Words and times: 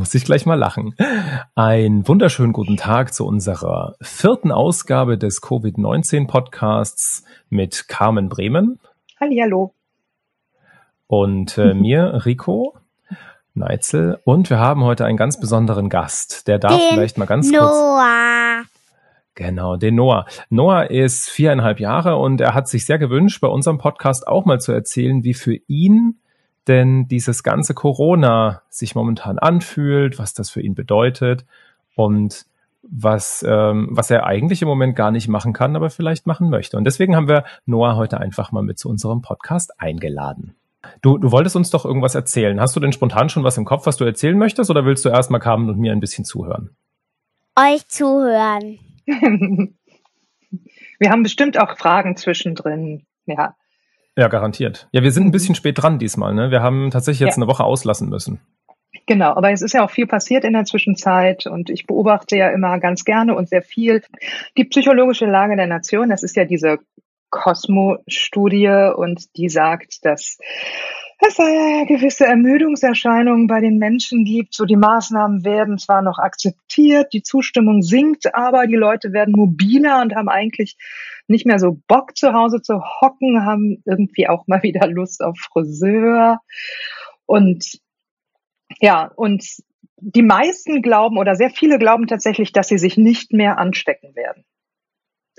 muss 0.00 0.14
ich 0.14 0.24
gleich 0.24 0.46
mal 0.46 0.54
lachen. 0.54 0.94
Ein 1.54 2.08
wunderschönen 2.08 2.54
guten 2.54 2.78
Tag 2.78 3.12
zu 3.12 3.26
unserer 3.26 3.96
vierten 4.00 4.50
Ausgabe 4.50 5.18
des 5.18 5.42
Covid-19 5.42 6.26
Podcasts 6.26 7.22
mit 7.50 7.86
Carmen 7.86 8.30
Bremen. 8.30 8.80
Hallo. 9.20 9.74
Und 11.06 11.58
äh, 11.58 11.74
mir, 11.74 12.22
Rico 12.24 12.78
Neitzel. 13.52 14.18
Und 14.24 14.48
wir 14.48 14.58
haben 14.58 14.84
heute 14.84 15.04
einen 15.04 15.18
ganz 15.18 15.38
besonderen 15.38 15.90
Gast. 15.90 16.48
Der 16.48 16.58
darf 16.58 16.78
den 16.78 16.94
vielleicht 16.94 17.18
mal 17.18 17.26
ganz 17.26 17.50
Noah. 17.50 17.60
kurz. 17.60 17.74
Noah. 17.74 18.62
Genau, 19.34 19.76
den 19.76 19.96
Noah. 19.96 20.24
Noah 20.48 20.84
ist 20.84 21.28
viereinhalb 21.28 21.78
Jahre 21.78 22.16
und 22.16 22.40
er 22.40 22.54
hat 22.54 22.68
sich 22.68 22.86
sehr 22.86 22.98
gewünscht, 22.98 23.42
bei 23.42 23.48
unserem 23.48 23.76
Podcast 23.76 24.26
auch 24.26 24.46
mal 24.46 24.62
zu 24.62 24.72
erzählen, 24.72 25.24
wie 25.24 25.34
für 25.34 25.56
ihn 25.66 26.20
denn 26.68 27.08
dieses 27.08 27.42
ganze 27.42 27.74
Corona 27.74 28.62
sich 28.68 28.94
momentan 28.94 29.38
anfühlt, 29.38 30.18
was 30.18 30.34
das 30.34 30.50
für 30.50 30.60
ihn 30.60 30.74
bedeutet 30.74 31.44
und 31.96 32.46
was, 32.82 33.44
ähm, 33.46 33.88
was 33.90 34.10
er 34.10 34.26
eigentlich 34.26 34.62
im 34.62 34.68
Moment 34.68 34.96
gar 34.96 35.10
nicht 35.10 35.28
machen 35.28 35.52
kann, 35.52 35.76
aber 35.76 35.90
vielleicht 35.90 36.26
machen 36.26 36.50
möchte. 36.50 36.76
Und 36.76 36.84
deswegen 36.84 37.14
haben 37.14 37.28
wir 37.28 37.44
Noah 37.66 37.96
heute 37.96 38.18
einfach 38.18 38.52
mal 38.52 38.62
mit 38.62 38.78
zu 38.78 38.88
unserem 38.88 39.22
Podcast 39.22 39.80
eingeladen. 39.80 40.54
Du, 41.02 41.18
du 41.18 41.30
wolltest 41.30 41.56
uns 41.56 41.70
doch 41.70 41.84
irgendwas 41.84 42.14
erzählen. 42.14 42.58
Hast 42.60 42.74
du 42.74 42.80
denn 42.80 42.92
spontan 42.92 43.28
schon 43.28 43.44
was 43.44 43.58
im 43.58 43.66
Kopf, 43.66 43.86
was 43.86 43.96
du 43.96 44.04
erzählen 44.04 44.38
möchtest, 44.38 44.70
oder 44.70 44.84
willst 44.84 45.04
du 45.04 45.10
erstmal 45.10 45.40
Carmen 45.40 45.68
und 45.68 45.78
mir 45.78 45.92
ein 45.92 46.00
bisschen 46.00 46.24
zuhören? 46.24 46.70
Euch 47.56 47.86
zuhören. 47.88 48.78
wir 50.98 51.10
haben 51.10 51.22
bestimmt 51.22 51.58
auch 51.58 51.76
Fragen 51.76 52.16
zwischendrin. 52.16 53.04
Ja. 53.26 53.56
Ja, 54.20 54.28
garantiert. 54.28 54.86
Ja, 54.92 55.02
wir 55.02 55.12
sind 55.12 55.24
ein 55.24 55.30
bisschen 55.30 55.54
spät 55.54 55.82
dran 55.82 55.98
diesmal. 55.98 56.34
Ne? 56.34 56.50
Wir 56.50 56.60
haben 56.60 56.90
tatsächlich 56.90 57.20
jetzt 57.20 57.38
ja. 57.38 57.42
eine 57.42 57.50
Woche 57.50 57.64
auslassen 57.64 58.10
müssen. 58.10 58.38
Genau, 59.06 59.30
aber 59.30 59.50
es 59.50 59.62
ist 59.62 59.72
ja 59.72 59.82
auch 59.82 59.90
viel 59.90 60.06
passiert 60.06 60.44
in 60.44 60.52
der 60.52 60.66
Zwischenzeit 60.66 61.46
und 61.46 61.70
ich 61.70 61.86
beobachte 61.86 62.36
ja 62.36 62.50
immer 62.50 62.78
ganz 62.80 63.06
gerne 63.06 63.34
und 63.34 63.48
sehr 63.48 63.62
viel 63.62 64.02
die 64.58 64.64
psychologische 64.64 65.24
Lage 65.24 65.56
der 65.56 65.68
Nation. 65.68 66.10
Das 66.10 66.22
ist 66.22 66.36
ja 66.36 66.44
diese 66.44 66.80
Cosmo-Studie 67.30 68.92
und 68.94 69.34
die 69.38 69.48
sagt, 69.48 70.04
dass 70.04 70.36
es 71.26 71.38
eine 71.38 71.86
gewisse 71.86 72.26
Ermüdungserscheinungen 72.26 73.46
bei 73.46 73.60
den 73.60 73.78
Menschen 73.78 74.24
gibt. 74.24 74.54
So 74.54 74.64
die 74.64 74.76
Maßnahmen 74.76 75.44
werden 75.44 75.78
zwar 75.78 76.02
noch 76.02 76.18
akzeptiert, 76.18 77.12
die 77.12 77.22
Zustimmung 77.22 77.82
sinkt, 77.82 78.34
aber 78.34 78.66
die 78.66 78.76
Leute 78.76 79.12
werden 79.12 79.34
mobiler 79.36 80.00
und 80.02 80.14
haben 80.14 80.28
eigentlich 80.28 80.76
nicht 81.26 81.46
mehr 81.46 81.58
so 81.58 81.78
Bock 81.86 82.16
zu 82.16 82.32
Hause 82.32 82.60
zu 82.60 82.80
hocken, 83.00 83.44
haben 83.44 83.82
irgendwie 83.84 84.28
auch 84.28 84.46
mal 84.46 84.62
wieder 84.62 84.86
Lust 84.88 85.22
auf 85.22 85.38
Friseur 85.38 86.40
und 87.26 87.80
ja, 88.80 89.10
und 89.16 89.44
die 89.96 90.22
meisten 90.22 90.82
glauben 90.82 91.18
oder 91.18 91.34
sehr 91.34 91.50
viele 91.50 91.78
glauben 91.78 92.06
tatsächlich, 92.06 92.52
dass 92.52 92.68
sie 92.68 92.78
sich 92.78 92.96
nicht 92.96 93.32
mehr 93.32 93.58
anstecken 93.58 94.14
werden. 94.14 94.44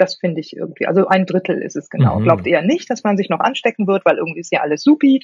Das 0.02 0.16
finde 0.16 0.42
ich 0.42 0.56
irgendwie, 0.56 0.88
also 0.88 1.06
ein 1.06 1.28
Drittel 1.28 1.62
ist 1.62 1.76
es 1.76 1.92
genau. 1.92 2.20
Mhm. 2.20 2.24
Glaubt 2.24 2.48
eher 2.48 2.64
nicht, 2.64 2.90
dass 2.90 3.04
man 3.04 3.18
sich 3.18 3.30
noch 3.30 3.40
anstecken 3.40 3.86
wird, 3.86 4.04
weil 4.04 4.18
irgendwie 4.18 4.40
ist 4.40 4.52
ja 4.52 4.62
alles 4.62 4.82
supi. 4.82 5.24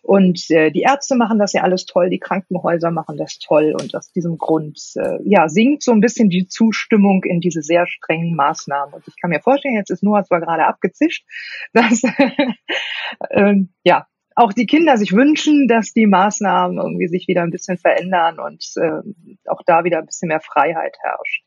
Und 0.00 0.50
äh, 0.50 0.70
die 0.70 0.80
Ärzte 0.80 1.14
machen 1.14 1.38
das 1.38 1.52
ja 1.52 1.62
alles 1.62 1.84
toll, 1.84 2.08
die 2.08 2.18
Krankenhäuser 2.18 2.90
machen 2.90 3.18
das 3.18 3.38
toll. 3.38 3.74
Und 3.78 3.94
aus 3.94 4.10
diesem 4.12 4.38
Grund, 4.38 4.80
äh, 4.96 5.18
ja, 5.24 5.50
sinkt 5.50 5.82
so 5.82 5.92
ein 5.92 6.00
bisschen 6.00 6.30
die 6.30 6.46
Zustimmung 6.46 7.22
in 7.24 7.40
diese 7.40 7.60
sehr 7.60 7.86
strengen 7.86 8.34
Maßnahmen. 8.34 8.94
Und 8.94 9.06
ich 9.06 9.20
kann 9.20 9.28
mir 9.28 9.40
vorstellen, 9.40 9.74
jetzt 9.74 9.90
ist 9.90 10.02
Noah 10.02 10.24
zwar 10.24 10.40
gerade 10.40 10.64
abgezischt, 10.64 11.26
dass, 11.74 12.02
äh, 13.28 13.54
ja, 13.84 14.06
auch 14.36 14.54
die 14.54 14.66
Kinder 14.66 14.96
sich 14.96 15.12
wünschen, 15.12 15.68
dass 15.68 15.92
die 15.92 16.06
Maßnahmen 16.06 16.78
irgendwie 16.78 17.08
sich 17.08 17.28
wieder 17.28 17.42
ein 17.42 17.50
bisschen 17.50 17.76
verändern 17.76 18.38
und 18.38 18.64
äh, 18.76 19.02
auch 19.50 19.60
da 19.66 19.84
wieder 19.84 19.98
ein 19.98 20.06
bisschen 20.06 20.28
mehr 20.28 20.40
Freiheit 20.40 20.96
herrscht. 21.02 21.42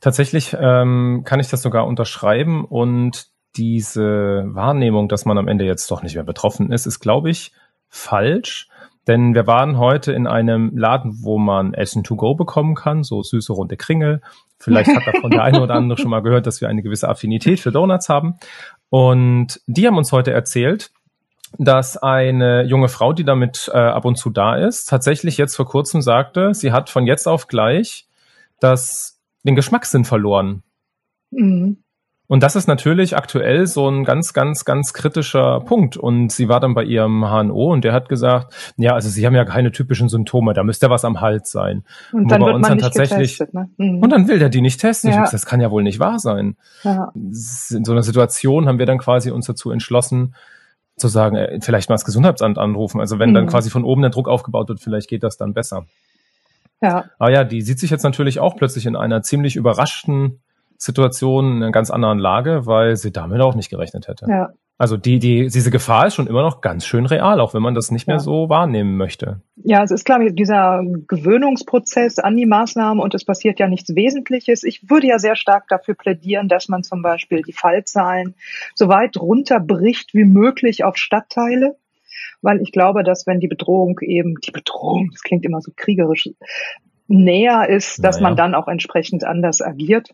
Tatsächlich 0.00 0.56
ähm, 0.58 1.22
kann 1.24 1.40
ich 1.40 1.48
das 1.48 1.62
sogar 1.62 1.86
unterschreiben 1.86 2.64
und 2.64 3.28
diese 3.56 4.44
Wahrnehmung, 4.46 5.08
dass 5.08 5.24
man 5.24 5.38
am 5.38 5.48
Ende 5.48 5.64
jetzt 5.64 5.90
doch 5.90 6.02
nicht 6.02 6.14
mehr 6.14 6.24
betroffen 6.24 6.70
ist, 6.70 6.86
ist, 6.86 7.00
glaube 7.00 7.30
ich, 7.30 7.52
falsch. 7.88 8.68
Denn 9.06 9.34
wir 9.34 9.46
waren 9.46 9.78
heute 9.78 10.12
in 10.12 10.26
einem 10.26 10.76
Laden, 10.76 11.20
wo 11.22 11.38
man 11.38 11.72
Essen 11.72 12.04
to 12.04 12.14
go 12.14 12.34
bekommen 12.34 12.74
kann, 12.74 13.02
so 13.02 13.22
süße 13.22 13.54
runde 13.54 13.78
Kringel. 13.78 14.20
Vielleicht 14.58 14.94
hat 14.94 15.06
davon 15.06 15.30
der 15.30 15.42
eine 15.42 15.62
oder 15.62 15.74
andere 15.74 15.98
schon 15.98 16.10
mal 16.10 16.20
gehört, 16.20 16.46
dass 16.46 16.60
wir 16.60 16.68
eine 16.68 16.82
gewisse 16.82 17.08
Affinität 17.08 17.58
für 17.58 17.72
Donuts 17.72 18.10
haben. 18.10 18.34
Und 18.90 19.60
die 19.66 19.86
haben 19.86 19.96
uns 19.96 20.12
heute 20.12 20.32
erzählt, 20.32 20.90
dass 21.56 21.96
eine 21.96 22.64
junge 22.64 22.88
Frau, 22.88 23.14
die 23.14 23.24
damit 23.24 23.70
äh, 23.72 23.78
ab 23.78 24.04
und 24.04 24.16
zu 24.16 24.28
da 24.28 24.56
ist, 24.56 24.90
tatsächlich 24.90 25.38
jetzt 25.38 25.56
vor 25.56 25.66
kurzem 25.66 26.02
sagte, 26.02 26.52
sie 26.52 26.72
hat 26.72 26.90
von 26.90 27.06
jetzt 27.06 27.26
auf 27.26 27.46
gleich 27.46 28.06
das 28.60 29.17
den 29.48 29.56
Geschmackssinn 29.56 30.04
verloren. 30.04 30.62
Mhm. 31.30 31.78
Und 32.30 32.42
das 32.42 32.56
ist 32.56 32.68
natürlich 32.68 33.16
aktuell 33.16 33.66
so 33.66 33.88
ein 33.88 34.04
ganz, 34.04 34.34
ganz, 34.34 34.66
ganz 34.66 34.92
kritischer 34.92 35.60
Punkt. 35.60 35.96
Und 35.96 36.30
sie 36.30 36.50
war 36.50 36.60
dann 36.60 36.74
bei 36.74 36.84
ihrem 36.84 37.24
HNO 37.24 37.72
und 37.72 37.84
der 37.84 37.94
hat 37.94 38.10
gesagt, 38.10 38.54
ja, 38.76 38.92
also 38.92 39.08
sie 39.08 39.24
haben 39.24 39.34
ja 39.34 39.46
keine 39.46 39.72
typischen 39.72 40.10
Symptome, 40.10 40.52
da 40.52 40.62
müsste 40.62 40.90
was 40.90 41.06
am 41.06 41.22
Hals 41.22 41.50
sein. 41.50 41.84
Und 42.12 42.30
dann 42.30 42.42
wird 42.42 42.52
man 42.52 42.62
dann 42.62 42.72
nicht 42.74 42.82
tatsächlich, 42.82 43.38
getestet, 43.38 43.54
ne? 43.54 43.70
mhm. 43.78 44.02
Und 44.02 44.10
dann 44.10 44.28
will 44.28 44.38
der 44.38 44.50
die 44.50 44.60
nicht 44.60 44.78
testen. 44.78 45.10
Ja. 45.10 45.26
das 45.30 45.46
kann 45.46 45.62
ja 45.62 45.70
wohl 45.70 45.82
nicht 45.82 46.00
wahr 46.00 46.18
sein. 46.18 46.56
Ja. 46.82 47.10
In 47.14 47.84
so 47.84 47.92
einer 47.92 48.02
Situation 48.02 48.68
haben 48.68 48.78
wir 48.78 48.86
dann 48.86 48.98
quasi 48.98 49.30
uns 49.30 49.46
dazu 49.46 49.70
entschlossen, 49.70 50.34
zu 50.98 51.08
sagen, 51.08 51.36
äh, 51.36 51.60
vielleicht 51.62 51.88
mal 51.88 51.94
das 51.94 52.04
Gesundheitsamt 52.04 52.58
anrufen. 52.58 53.00
Also 53.00 53.18
wenn 53.18 53.30
mhm. 53.30 53.34
dann 53.34 53.46
quasi 53.46 53.70
von 53.70 53.84
oben 53.84 54.02
der 54.02 54.10
Druck 54.10 54.28
aufgebaut 54.28 54.68
wird, 54.68 54.80
vielleicht 54.80 55.08
geht 55.08 55.22
das 55.22 55.38
dann 55.38 55.54
besser. 55.54 55.86
Ja. 56.80 57.06
Aber 57.18 57.30
ja, 57.30 57.44
die 57.44 57.60
sieht 57.62 57.78
sich 57.78 57.90
jetzt 57.90 58.02
natürlich 58.02 58.40
auch 58.40 58.56
plötzlich 58.56 58.86
in 58.86 58.96
einer 58.96 59.22
ziemlich 59.22 59.56
überraschten 59.56 60.40
Situation, 60.76 61.56
in 61.56 61.62
einer 61.62 61.72
ganz 61.72 61.90
anderen 61.90 62.18
Lage, 62.18 62.66
weil 62.66 62.96
sie 62.96 63.12
damit 63.12 63.40
auch 63.40 63.54
nicht 63.54 63.68
gerechnet 63.68 64.08
hätte. 64.08 64.26
Ja. 64.28 64.52
Also 64.80 64.96
die, 64.96 65.18
die, 65.18 65.48
diese 65.48 65.72
Gefahr 65.72 66.06
ist 66.06 66.14
schon 66.14 66.28
immer 66.28 66.42
noch 66.42 66.60
ganz 66.60 66.86
schön 66.86 67.04
real, 67.04 67.40
auch 67.40 67.52
wenn 67.52 67.62
man 67.62 67.74
das 67.74 67.90
nicht 67.90 68.06
mehr 68.06 68.16
ja. 68.16 68.20
so 68.20 68.48
wahrnehmen 68.48 68.96
möchte. 68.96 69.40
Ja, 69.56 69.82
es 69.82 69.90
ist, 69.90 70.08
ich, 70.08 70.34
dieser 70.36 70.84
Gewöhnungsprozess 71.08 72.20
an 72.20 72.36
die 72.36 72.46
Maßnahmen 72.46 73.02
und 73.02 73.12
es 73.12 73.24
passiert 73.24 73.58
ja 73.58 73.66
nichts 73.66 73.96
Wesentliches. 73.96 74.62
Ich 74.62 74.88
würde 74.88 75.08
ja 75.08 75.18
sehr 75.18 75.34
stark 75.34 75.66
dafür 75.66 75.94
plädieren, 75.94 76.46
dass 76.46 76.68
man 76.68 76.84
zum 76.84 77.02
Beispiel 77.02 77.42
die 77.42 77.52
Fallzahlen 77.52 78.36
so 78.76 78.88
weit 78.88 79.16
runterbricht 79.16 80.14
wie 80.14 80.24
möglich 80.24 80.84
auf 80.84 80.96
Stadtteile 80.96 81.74
weil 82.42 82.60
ich 82.60 82.72
glaube, 82.72 83.04
dass 83.04 83.26
wenn 83.26 83.40
die 83.40 83.48
Bedrohung 83.48 83.98
eben, 84.00 84.36
die 84.44 84.50
Bedrohung, 84.50 85.10
das 85.12 85.22
klingt 85.22 85.44
immer 85.44 85.60
so 85.60 85.72
kriegerisch, 85.74 86.28
näher 87.08 87.68
ist, 87.68 88.04
dass 88.04 88.16
naja. 88.16 88.28
man 88.28 88.36
dann 88.36 88.54
auch 88.54 88.68
entsprechend 88.68 89.24
anders 89.24 89.62
agiert. 89.62 90.10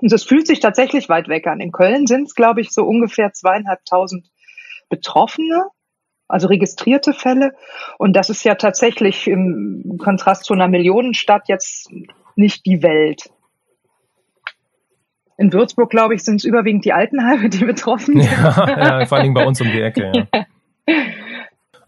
Und 0.00 0.12
es 0.12 0.24
fühlt 0.24 0.46
sich 0.46 0.60
tatsächlich 0.60 1.08
weit 1.08 1.28
weg 1.28 1.46
an. 1.46 1.60
In 1.60 1.72
Köln 1.72 2.06
sind 2.06 2.24
es, 2.24 2.34
glaube 2.34 2.60
ich, 2.60 2.70
so 2.70 2.84
ungefähr 2.84 3.32
zweieinhalbtausend 3.32 4.28
Betroffene, 4.88 5.64
also 6.28 6.48
registrierte 6.48 7.14
Fälle. 7.14 7.54
Und 7.98 8.14
das 8.14 8.30
ist 8.30 8.44
ja 8.44 8.56
tatsächlich 8.56 9.26
im 9.26 9.96
Kontrast 9.98 10.44
zu 10.44 10.54
einer 10.54 10.68
Millionenstadt 10.68 11.48
jetzt 11.48 11.90
nicht 12.34 12.66
die 12.66 12.82
Welt. 12.82 13.30
In 15.38 15.52
Würzburg, 15.52 15.90
glaube 15.90 16.14
ich, 16.14 16.24
sind 16.24 16.36
es 16.36 16.44
überwiegend 16.44 16.84
die 16.84 16.92
Altenheime, 16.92 17.48
die 17.48 17.64
betroffen 17.64 18.20
sind. 18.20 18.32
Ja, 18.32 19.00
ja, 19.00 19.06
vor 19.06 19.18
allen 19.18 19.24
Dingen 19.24 19.34
bei 19.34 19.46
uns 19.46 19.60
um 19.60 19.70
die 19.70 19.80
Ecke. 19.80 20.12
Ja. 20.14 20.46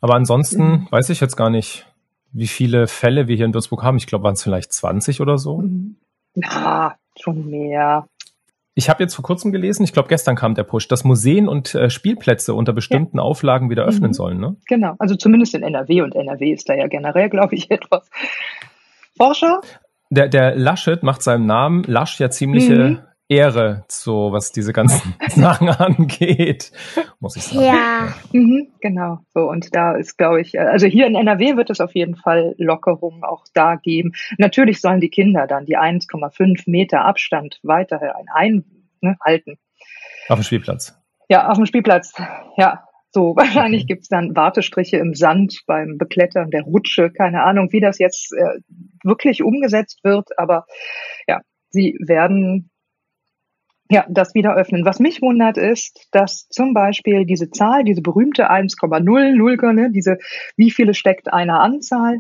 Aber 0.01 0.15
ansonsten 0.15 0.87
weiß 0.91 1.11
ich 1.11 1.21
jetzt 1.21 1.37
gar 1.37 1.51
nicht, 1.51 1.87
wie 2.33 2.47
viele 2.47 2.87
Fälle 2.87 3.29
wir 3.29 3.37
hier 3.37 3.47
in 3.47 3.55
Würzburg 3.55 3.83
haben. 3.83 3.97
Ich 3.97 4.07
glaube, 4.07 4.25
waren 4.25 4.35
es 4.35 4.43
vielleicht 4.43 4.73
20 4.73 5.21
oder 5.21 5.39
so. 5.39 5.59
Mhm. 5.59 5.97
Ja, 6.35 6.97
schon 7.21 7.49
mehr. 7.49 8.07
Ich 8.75 8.89
habe 8.89 9.03
jetzt 9.03 9.17
vor 9.17 9.25
kurzem 9.25 9.51
gelesen, 9.51 9.83
ich 9.83 9.93
glaube 9.93 10.09
gestern 10.09 10.37
kam 10.37 10.55
der 10.55 10.63
Push, 10.63 10.87
dass 10.87 11.03
Museen 11.03 11.49
und 11.49 11.75
äh, 11.75 11.91
Spielplätze 11.91 12.55
unter 12.55 12.73
bestimmten 12.73 13.17
ja. 13.17 13.25
Auflagen 13.25 13.71
wieder 13.71 13.85
öffnen 13.85 14.11
mhm. 14.11 14.15
sollen. 14.15 14.39
Ne? 14.39 14.57
Genau, 14.69 14.95
also 15.01 15.17
zumindest 15.17 15.55
in 15.55 15.65
NRW 15.65 16.03
und 16.03 16.15
NRW 16.15 16.53
ist 16.53 16.69
da 16.69 16.75
ja 16.75 16.87
generell, 16.87 17.29
glaube 17.29 17.57
ich, 17.57 17.71
etwas 17.73 18.09
Forscher. 19.17 19.61
Der, 20.11 20.29
der 20.29 20.55
Laschet 20.55 21.03
macht 21.03 21.23
seinem 21.23 21.47
Namen 21.47 21.83
Lasch 21.85 22.21
ja 22.21 22.31
ziemliche 22.31 22.75
mhm. 22.75 22.99
Ehre, 23.29 23.85
so 23.89 24.33
was 24.33 24.53
diese 24.53 24.73
ganzen 24.73 25.15
Sachen 25.29 25.69
angeht, 25.69 26.73
muss 27.21 27.37
ich 27.37 27.45
sagen. 27.45 27.67
Ja. 27.67 28.15
Mhm, 28.33 28.69
genau. 28.81 29.19
So, 29.35 29.49
und 29.49 29.75
da 29.75 29.97
ist, 29.97 30.17
glaube 30.17 30.41
ich, 30.41 30.59
also 30.59 30.87
hier 30.87 31.07
in 31.07 31.15
NRW 31.15 31.57
wird 31.57 31.69
es 31.69 31.81
auf 31.81 31.95
jeden 31.95 32.17
Fall 32.17 32.55
Lockerungen 32.57 33.25
auch 33.25 33.45
da 33.53 33.77
geben. 33.77 34.13
Natürlich 34.39 34.81
sollen 34.81 35.01
die 35.01 35.11
Kinder 35.11 35.47
dann 35.47 35.67
die 35.67 35.77
1,5 35.77 36.63
Meter 36.67 37.05
Abstand 37.05 37.61
weiterhin 37.63 38.11
einhalten. 38.33 38.79
Ne, 39.01 39.17
auf 40.29 40.39
dem 40.39 40.43
Spielplatz. 40.43 40.99
Ja, 41.29 41.49
auf 41.49 41.57
dem 41.57 41.67
Spielplatz. 41.67 42.15
Ja, 42.57 42.85
so, 43.11 43.37
wahrscheinlich 43.37 43.85
mhm. 43.85 43.87
gibt's 43.89 44.09
dann 44.09 44.37
Wartestriche 44.37 44.99
im 44.99 45.15
Sand 45.15 45.63
beim 45.67 45.99
Beklettern 45.99 46.51
der 46.51 46.63
Rutsche. 46.63 47.11
Keine 47.11 47.43
Ahnung, 47.43 47.73
wie 47.73 47.81
das 47.81 47.99
jetzt 47.99 48.33
äh, 48.33 48.61
wirklich 49.03 49.43
umgesetzt 49.43 50.01
wird, 50.05 50.39
aber 50.39 50.67
ja, 51.27 51.41
sie 51.71 51.97
werden 52.01 52.71
ja, 53.91 54.05
das 54.09 54.35
wieder 54.35 54.55
öffnen. 54.55 54.85
Was 54.85 55.01
mich 55.01 55.23
wundert 55.23 55.57
ist, 55.57 56.09
dass 56.13 56.49
zum 56.49 56.75
Beispiel 56.75 57.25
diese 57.25 57.51
Zahl, 57.51 57.85
diese 57.85 58.03
berühmte 58.03 58.51
1,0, 58.51 59.01
0, 59.01 59.75
ne, 59.75 59.91
diese, 59.91 60.19
wie 60.57 60.71
viele 60.71 60.95
steckt 60.95 61.33
eine 61.33 61.59
Anzahl, 61.61 62.19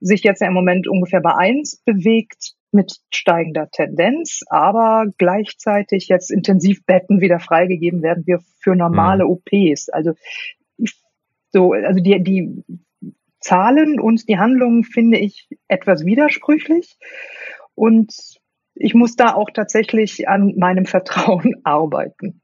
sich 0.00 0.22
jetzt 0.22 0.40
ja 0.40 0.48
im 0.48 0.54
Moment 0.54 0.88
ungefähr 0.88 1.20
bei 1.20 1.34
eins 1.34 1.82
bewegt 1.84 2.54
mit 2.72 3.00
steigender 3.12 3.68
Tendenz, 3.70 4.40
aber 4.48 5.06
gleichzeitig 5.18 6.08
jetzt 6.08 6.30
Intensivbetten 6.30 7.20
wieder 7.20 7.40
freigegeben 7.40 8.02
werden 8.02 8.26
wir 8.26 8.40
für 8.60 8.76
normale 8.76 9.24
mhm. 9.24 9.30
OPs. 9.30 9.88
Also 9.88 10.12
so, 11.52 11.72
also 11.72 12.00
die, 12.00 12.22
die 12.22 12.62
Zahlen 13.40 13.98
und 13.98 14.28
die 14.28 14.38
Handlungen 14.38 14.84
finde 14.84 15.18
ich 15.18 15.48
etwas 15.66 16.04
widersprüchlich 16.04 16.96
und 17.74 18.39
ich 18.74 18.94
muss 18.94 19.16
da 19.16 19.34
auch 19.34 19.50
tatsächlich 19.52 20.28
an 20.28 20.54
meinem 20.56 20.86
Vertrauen 20.86 21.56
arbeiten. 21.64 22.40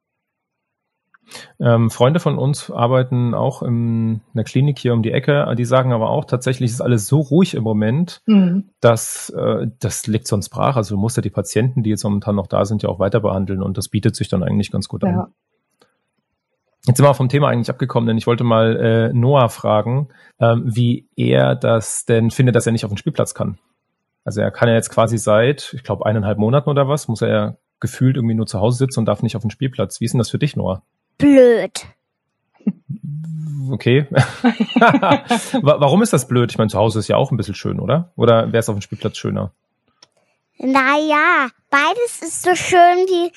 Ähm, 1.58 1.90
Freunde 1.90 2.20
von 2.20 2.38
uns 2.38 2.70
arbeiten 2.70 3.34
auch 3.34 3.62
in 3.62 4.20
einer 4.32 4.44
Klinik 4.44 4.78
hier 4.78 4.93
um 4.93 5.02
die 5.02 5.11
Ecke. 5.11 5.52
Die 5.58 5.64
sagen 5.64 5.93
aber 5.93 6.11
auch, 6.11 6.25
tatsächlich 6.25 6.70
ist 6.70 6.81
alles 6.81 7.08
so 7.08 7.20
ruhig 7.20 7.55
im 7.55 7.64
Moment, 7.64 8.23
mhm. 8.26 8.70
dass 8.81 9.31
äh, 9.31 9.67
das 9.81 10.06
liegt 10.06 10.28
sonst 10.28 10.50
brach. 10.50 10.76
Also 10.76 10.94
du 10.94 11.00
musst 11.00 11.17
ja 11.17 11.23
die 11.23 11.31
Patienten, 11.31 11.82
die 11.82 11.90
jetzt 11.90 12.05
momentan 12.05 12.37
noch 12.37 12.46
da 12.46 12.64
sind, 12.64 12.82
ja 12.82 12.88
auch 12.88 13.00
weiter 13.00 13.20
behandeln 13.20 13.62
und 13.62 13.76
das 13.76 13.88
bietet 13.88 14.14
sich 14.14 14.29
dann 14.29 14.43
eigentlich 14.43 14.70
ganz 14.70 14.88
gut 14.88 15.02
ja. 15.02 15.08
an. 15.08 15.34
Jetzt 16.87 16.99
sind 16.99 17.06
wir 17.06 17.14
vom 17.14 17.29
Thema 17.29 17.49
eigentlich 17.49 17.70
abgekommen, 17.70 18.06
denn 18.06 18.17
ich 18.17 18.29
wollte 18.29 18.44
mal 18.44 18.76
äh, 18.76 19.12
Noah 19.12 19.49
fragen, 19.49 20.08
ähm, 20.38 20.62
wie 20.67 21.08
er 21.17 21.56
das 21.56 22.05
denn 22.05 22.31
findet, 22.31 22.55
dass 22.55 22.67
er 22.67 22.72
nicht 22.72 22.84
auf 22.84 22.93
den 22.93 22.96
Spielplatz 22.96 23.34
kann. 23.34 23.58
Also 24.26 24.43
er 24.43 24.50
kann 24.50 24.69
ja 24.69 24.75
jetzt 24.75 24.90
quasi 24.90 25.17
seit, 25.17 25.73
ich 25.73 25.82
glaube, 25.82 26.05
eineinhalb 26.05 26.37
Monaten 26.37 26.69
oder 26.69 26.87
was, 26.87 27.08
muss 27.08 27.23
er 27.23 27.28
ja 27.28 27.56
gefühlt 27.81 28.17
irgendwie 28.17 28.34
nur 28.34 28.46
zu 28.46 28.61
Hause 28.61 28.76
sitzen 28.76 29.00
und 29.00 29.06
darf 29.06 29.23
nicht 29.23 29.37
auf 29.37 29.43
den 29.43 29.50
Spielplatz. 29.50 30.00
Wie 30.00 30.05
ist 30.05 30.12
denn 30.12 30.19
das 30.19 30.31
für 30.31 30.38
dich, 30.38 30.56
Noah? 30.56 30.82
blöd. 31.19 31.87
Okay. 33.70 34.06
Warum 35.62 36.02
ist 36.02 36.12
das 36.12 36.28
blöd? 36.28 36.50
Ich 36.50 36.58
meine, 36.58 36.70
zu 36.70 36.78
Hause 36.78 36.99
ist 36.99 37.08
ja 37.08 37.17
auch 37.17 37.31
ein 37.31 37.37
bisschen 37.37 37.55
schön, 37.55 37.81
oder? 37.81 38.12
Oder 38.17 38.52
wäre 38.52 38.58
es 38.58 38.69
auf 38.69 38.76
dem 38.76 38.82
Spielplatz 38.82 39.17
schöner? 39.17 39.52
Naja, 40.58 41.49
beides 41.70 42.22
ist 42.22 42.43
so 42.43 42.55
schön 42.55 43.06
wie. 43.06 43.32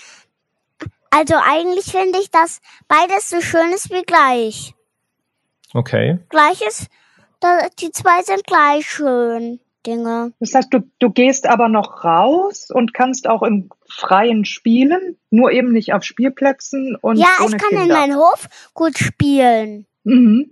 Also 1.11 1.35
eigentlich 1.35 1.85
finde 1.85 2.19
ich, 2.19 2.29
dass 2.29 2.61
beides 2.87 3.29
so 3.29 3.41
schön 3.41 3.71
ist 3.73 3.89
wie 3.89 4.03
gleich. 4.03 4.75
Okay. 5.73 6.19
Gleich 6.29 6.61
ist, 6.61 6.87
die 7.79 7.91
zwei 7.91 8.21
sind 8.21 8.43
gleich 8.45 8.87
schön. 8.87 9.59
Dinge. 9.85 10.33
Das 10.39 10.53
heißt, 10.53 10.73
du, 10.73 10.79
du 10.99 11.09
gehst 11.09 11.47
aber 11.47 11.69
noch 11.69 12.03
raus 12.03 12.69
und 12.71 12.93
kannst 12.93 13.27
auch 13.27 13.43
im 13.43 13.69
Freien 13.87 14.45
spielen, 14.45 15.17
nur 15.29 15.51
eben 15.51 15.71
nicht 15.71 15.93
auf 15.93 16.03
Spielplätzen 16.03 16.95
und 16.99 17.17
Ja, 17.17 17.27
ohne 17.43 17.55
ich 17.55 17.61
kann 17.61 17.69
Kinder. 17.69 17.83
in 17.83 17.89
meinem 17.89 18.15
Hof 18.17 18.47
gut 18.73 18.97
spielen. 18.97 19.85
Mhm. 20.03 20.51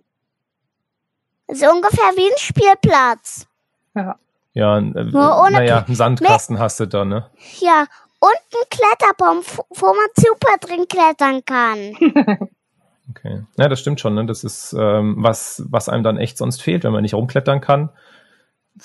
So 1.49 1.69
ungefähr 1.69 2.11
wie 2.15 2.31
ein 2.31 2.37
Spielplatz. 2.37 3.47
Ja. 3.95 4.17
Ja, 4.53 4.79
äh, 4.79 4.81
naja, 4.81 5.83
einen 5.85 5.95
Sandkasten 5.95 6.57
hast 6.57 6.79
du 6.79 6.87
da, 6.87 7.05
ne? 7.05 7.29
Ja, 7.59 7.85
und 8.19 8.31
einen 8.31 8.69
Kletterbaum, 8.71 9.43
wo 9.69 9.85
man 9.85 10.07
super 10.15 10.57
drin 10.59 10.87
klettern 10.87 11.45
kann. 11.45 11.95
okay. 13.11 13.43
Ja, 13.57 13.69
das 13.69 13.79
stimmt 13.79 13.99
schon, 13.99 14.15
ne? 14.15 14.25
Das 14.25 14.43
ist 14.43 14.73
ähm, 14.73 15.17
was, 15.19 15.63
was 15.69 15.89
einem 15.89 16.03
dann 16.03 16.17
echt 16.17 16.39
sonst 16.39 16.63
fehlt, 16.63 16.83
wenn 16.83 16.91
man 16.91 17.03
nicht 17.03 17.13
rumklettern 17.13 17.61
kann 17.61 17.89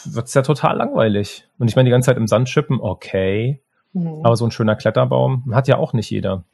wird 0.04 0.26
es 0.26 0.34
ja 0.34 0.42
total 0.42 0.76
langweilig. 0.76 1.48
Und 1.58 1.68
ich 1.68 1.76
meine, 1.76 1.86
die 1.86 1.90
ganze 1.90 2.06
Zeit 2.06 2.16
im 2.16 2.26
Sand 2.26 2.48
schippen, 2.48 2.80
okay. 2.80 3.60
Mhm. 3.92 4.20
Aber 4.22 4.36
so 4.36 4.44
ein 4.44 4.50
schöner 4.50 4.76
Kletterbaum 4.76 5.54
hat 5.54 5.68
ja 5.68 5.76
auch 5.76 5.92
nicht 5.92 6.10
jeder. 6.10 6.44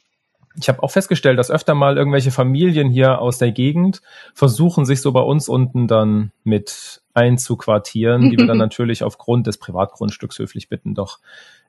Ich 0.56 0.68
habe 0.68 0.82
auch 0.82 0.90
festgestellt, 0.90 1.38
dass 1.38 1.50
öfter 1.50 1.74
mal 1.74 1.96
irgendwelche 1.96 2.32
Familien 2.32 2.90
hier 2.90 3.20
aus 3.20 3.38
der 3.38 3.52
Gegend 3.52 4.02
versuchen, 4.34 4.84
sich 4.84 5.00
so 5.00 5.12
bei 5.12 5.20
uns 5.20 5.48
unten 5.48 5.86
dann 5.86 6.32
mit 6.42 7.02
einzuquartieren, 7.14 8.30
die 8.30 8.38
wir 8.38 8.46
dann 8.46 8.58
natürlich 8.58 9.04
aufgrund 9.04 9.46
des 9.46 9.58
Privatgrundstücks 9.58 10.38
höflich 10.38 10.68
bitten, 10.68 10.94
doch 10.94 11.20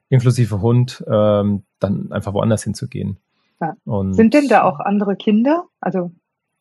inklusive 0.10 0.62
Hund 0.62 1.04
ähm, 1.08 1.64
dann 1.80 2.12
einfach 2.12 2.34
woanders 2.34 2.64
hinzugehen. 2.64 3.18
Ja. 3.62 3.76
Sind 4.12 4.34
denn 4.34 4.48
da 4.48 4.64
auch 4.64 4.80
andere 4.80 5.16
Kinder? 5.16 5.66
Also 5.82 6.12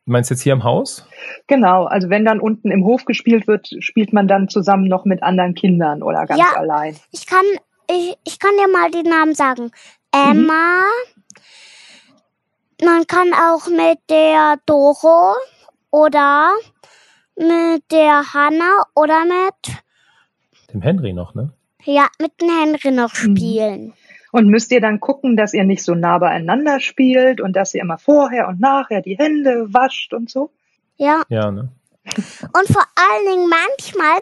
meinst 0.09 0.31
jetzt 0.31 0.43
hier 0.43 0.53
im 0.53 0.65
Haus? 0.65 1.07
Genau, 1.47 1.85
also 1.85 2.11
wenn 2.11 2.25
dann 2.25 2.41
unten 2.41 2.71
im 2.71 2.85
Hof 2.85 3.05
gespielt 3.05 3.47
wird, 3.47 3.69
spielt 3.81 4.13
man 4.13 4.29
dann 4.29 4.49
zusammen 4.49 4.89
noch 4.89 5.05
mit 5.05 5.23
anderen 5.23 5.55
Kindern 5.55 6.03
oder 6.03 6.27
ganz 6.27 6.41
ja, 6.41 6.57
allein? 6.57 6.97
Ich 7.11 7.27
kann, 7.27 7.45
ich, 7.91 8.17
ich 8.25 8.39
kann 8.39 8.53
dir 8.57 8.73
mal 8.73 8.91
die 8.91 9.09
Namen 9.09 9.35
sagen. 9.35 9.71
Emma, 10.13 10.83
mhm. 12.81 12.87
man 12.87 13.07
kann 13.07 13.33
auch 13.33 13.69
mit 13.69 13.99
der 14.11 14.57
Doro 14.67 15.35
oder 15.91 16.53
mit 17.37 17.85
der 17.91 18.33
Hanna 18.33 18.83
oder 18.95 19.25
mit 19.25 19.77
dem 20.73 20.83
Henry 20.83 21.13
noch, 21.13 21.35
ne? 21.35 21.53
Ja, 21.85 22.09
mit 22.21 22.41
dem 22.41 22.49
Henry 22.49 22.91
noch 22.91 23.13
mhm. 23.15 23.37
spielen. 23.37 23.85
Mhm. 23.87 23.93
Und 24.33 24.49
müsst 24.49 24.71
ihr 24.73 24.81
dann 24.81 25.01
gucken, 25.01 25.37
dass 25.37 25.55
ihr 25.55 25.65
nicht 25.65 25.83
so 25.83 25.95
nah 25.95 26.19
beieinander 26.19 26.81
spielt 26.81 27.41
und 27.41 27.57
dass 27.57 27.75
ihr 27.75 27.81
immer 27.81 27.99
vorher 27.99 28.49
und 28.49 28.61
nachher 28.61 29.01
die 29.01 29.17
Hände 29.17 29.73
wascht 29.73 30.13
und 30.13 30.31
so? 30.31 30.51
Ja. 30.97 31.23
Ja, 31.29 31.51
ne? 31.51 31.71
Und 32.17 32.69
vor 32.69 32.85
allen 32.97 33.27
Dingen 33.31 33.51
manchmal 33.51 34.21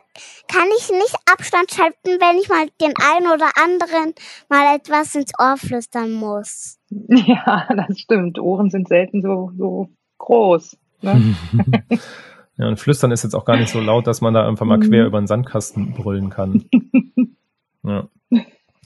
kann 0.48 0.68
ich 0.78 0.90
nicht 0.90 1.14
Abstand 1.30 1.78
halten, 1.78 2.20
wenn 2.20 2.38
ich 2.38 2.48
mal 2.48 2.66
den 2.80 2.94
einen 2.96 3.28
oder 3.28 3.50
anderen 3.62 4.14
mal 4.48 4.74
etwas 4.74 5.14
ins 5.14 5.32
Ohr 5.38 5.56
flüstern 5.56 6.12
muss. 6.12 6.78
Ja, 7.08 7.68
das 7.74 7.98
stimmt. 7.98 8.38
Ohren 8.38 8.70
sind 8.70 8.88
selten 8.88 9.20
so, 9.20 9.50
so 9.58 9.88
groß. 10.18 10.76
Ne? 11.02 11.34
ja, 12.56 12.68
und 12.68 12.78
flüstern 12.78 13.10
ist 13.10 13.24
jetzt 13.24 13.34
auch 13.34 13.44
gar 13.44 13.56
nicht 13.56 13.70
so 13.70 13.80
laut, 13.80 14.06
dass 14.06 14.20
man 14.20 14.34
da 14.34 14.46
einfach 14.46 14.66
mal 14.66 14.78
quer 14.78 15.02
mhm. 15.02 15.08
über 15.08 15.20
den 15.20 15.26
Sandkasten 15.26 15.92
brüllen 15.92 16.30
kann. 16.30 16.64
Ja. 17.82 18.08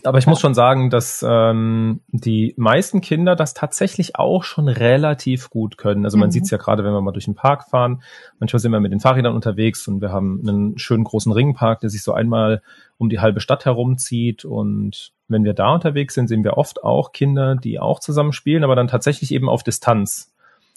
Aber 0.05 0.19
ich 0.19 0.27
muss 0.27 0.41
schon 0.41 0.55
sagen, 0.55 0.91
dass 0.91 1.25
ähm, 1.29 2.01
die 2.09 2.55
meisten 2.57 3.01
Kinder 3.01 3.37
das 3.37 3.55
tatsächlich 3.55 4.17
auch 4.17 4.45
schon 4.45 4.69
relativ 4.69 5.51
gut 5.51 5.77
können. 5.77 6.05
Also 6.05 6.19
man 6.19 6.29
mhm. 6.29 6.33
sieht 6.33 6.45
es 6.45 6.51
ja 6.51 6.59
gerade, 6.59 6.85
wenn 6.85 6.93
wir 6.93 7.01
mal 7.01 7.13
durch 7.13 7.27
den 7.27 7.35
Park 7.35 7.69
fahren. 7.69 8.03
Manchmal 8.39 8.61
sind 8.61 8.73
wir 8.73 8.81
mit 8.81 8.93
den 8.93 9.01
Fahrrädern 9.01 9.35
unterwegs 9.35 9.87
und 9.89 10.01
wir 10.01 10.11
haben 10.11 10.41
einen 10.47 10.79
schönen 10.79 11.05
großen 11.05 11.33
Ringpark, 11.33 11.81
der 11.81 11.91
sich 11.91 12.03
so 12.03 12.13
einmal 12.13 12.63
um 12.99 13.09
die 13.09 13.21
halbe 13.21 13.41
Stadt 13.41 13.65
herumzieht. 13.65 14.45
Und 14.45 15.13
wenn 15.29 15.45
wir 15.45 15.55
da 15.55 15.73
unterwegs 15.73 16.15
sind, 16.15 16.29
sehen 16.29 16.45
wir 16.45 16.57
oft 16.57 16.83
auch 16.85 17.13
Kinder, 17.13 17.57
die 17.57 17.79
auch 17.79 18.01
zusammen 18.01 18.33
spielen, 18.33 18.65
aber 18.65 18.77
dann 18.77 18.89
tatsächlich 18.89 19.33
eben 19.33 19.49
auf 19.49 19.63
Distanz. 19.63 20.30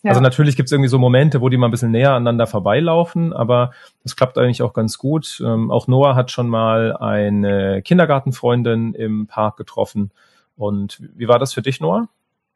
Ja. 0.04 0.10
Also 0.10 0.22
natürlich 0.22 0.58
gibt 0.58 0.68
es 0.68 0.74
irgendwie 0.74 0.90
so 0.90 1.00
Momente, 1.00 1.40
wo 1.40 1.48
die 1.48 1.56
mal 1.56 1.70
ein 1.70 1.72
bisschen 1.72 1.92
näher 1.92 2.12
aneinander 2.12 2.46
vorbeilaufen, 2.46 3.32
aber 3.32 3.72
das 4.04 4.18
klappt 4.18 4.38
eigentlich 4.38 4.62
auch 4.62 4.74
ganz 4.74 4.98
gut. 4.98 5.42
Ähm, 5.44 5.72
auch 5.72 5.88
Noah 5.88 6.16
hat 6.16 6.30
schon 6.30 6.50
mal 6.50 6.96
eine 6.98 7.82
Kindergartenfreundin 7.82 8.96
im 8.96 9.28
Park 9.28 9.56
getroffen. 9.56 10.12
Und 10.58 11.02
wie 11.16 11.30
war 11.30 11.40
das 11.40 11.54
für 11.54 11.62
dich, 11.62 11.80
Noah? 11.80 12.10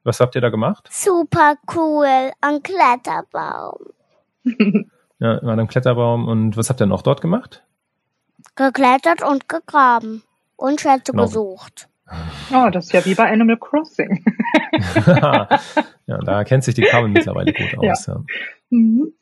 Was 0.04 0.20
habt 0.20 0.36
ihr 0.36 0.42
da 0.42 0.50
gemacht? 0.50 0.90
Super 0.92 1.56
cool, 1.74 2.32
ein 2.42 2.62
Kletterbaum. 2.64 3.80
ja, 5.20 5.42
war 5.42 5.58
ein 5.58 5.68
Kletterbaum. 5.70 6.28
Und 6.28 6.58
was 6.58 6.70
habt 6.70 6.82
ihr 6.82 6.86
noch 6.86 7.02
dort 7.02 7.22
gemacht? 7.22 7.64
Geklettert 8.56 9.24
und 9.24 9.48
gegraben 9.48 10.22
und 10.58 10.82
Schätze 10.82 11.14
genau. 11.14 11.24
gesucht. 11.24 11.88
Oh, 12.54 12.70
das 12.72 12.86
ist 12.86 12.92
ja 12.94 13.06
wie 13.06 13.16
bei 13.16 13.32
Animal 13.32 13.58
Crossing. 13.58 14.24
ja, 16.08 16.18
da 16.18 16.44
kennt 16.44 16.64
sich 16.64 16.76
die 16.76 16.82
Carmen 16.82 17.12
mittlerweile 17.14 17.54
gut 17.54 17.78
aus. 17.78 18.06
Ja. 18.08 18.14
Ja. 18.14 18.24
Mhm. 18.70 19.14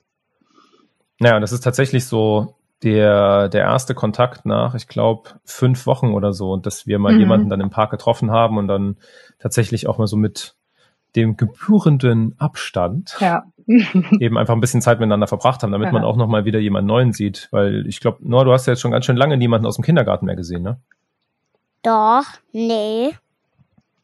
Naja, 1.20 1.40
das 1.40 1.52
ist 1.52 1.62
tatsächlich 1.62 2.06
so 2.06 2.56
der, 2.84 3.50
der 3.50 3.62
erste 3.62 3.96
Kontakt 3.96 4.46
nach, 4.46 4.76
ich 4.76 4.88
glaube, 4.88 5.32
fünf 5.44 5.88
Wochen 5.88 6.14
oder 6.14 6.34
so, 6.34 6.58
dass 6.58 6.88
wir 6.88 7.00
mal 7.00 7.14
mhm. 7.14 7.20
jemanden 7.20 7.50
dann 7.50 7.62
im 7.62 7.70
Park 7.70 7.92
getroffen 7.92 8.32
haben 8.32 8.58
und 8.58 8.68
dann 8.68 8.98
tatsächlich 9.40 9.88
auch 9.88 9.98
mal 9.98 10.08
so 10.08 10.18
mit 10.18 10.56
dem 11.16 11.38
gebührenden 11.38 12.36
Abstand 12.38 13.16
ja. 13.20 13.44
eben 14.20 14.38
einfach 14.38 14.54
ein 14.54 14.62
bisschen 14.62 14.82
Zeit 14.82 15.00
miteinander 15.00 15.28
verbracht 15.28 15.64
haben, 15.64 15.72
damit 15.72 15.88
ja. 15.88 15.94
man 15.94 16.04
auch 16.04 16.18
noch 16.18 16.28
mal 16.28 16.46
wieder 16.46 16.60
jemanden 16.60 16.88
neuen 16.88 17.14
sieht. 17.14 17.48
Weil 17.52 17.88
ich 17.88 18.00
glaube, 18.00 18.20
Noah, 18.22 18.46
du 18.46 18.52
hast 18.52 18.68
ja 18.68 18.74
jetzt 18.74 18.82
schon 18.82 18.92
ganz 18.92 19.06
schön 19.06 19.18
lange 19.18 19.38
niemanden 19.38 19.66
aus 19.66 19.76
dem 19.76 19.84
Kindergarten 19.84 20.26
mehr 20.26 20.36
gesehen, 20.36 20.62
ne? 20.62 20.80
Doch, 21.82 22.26
nee. 22.52 23.12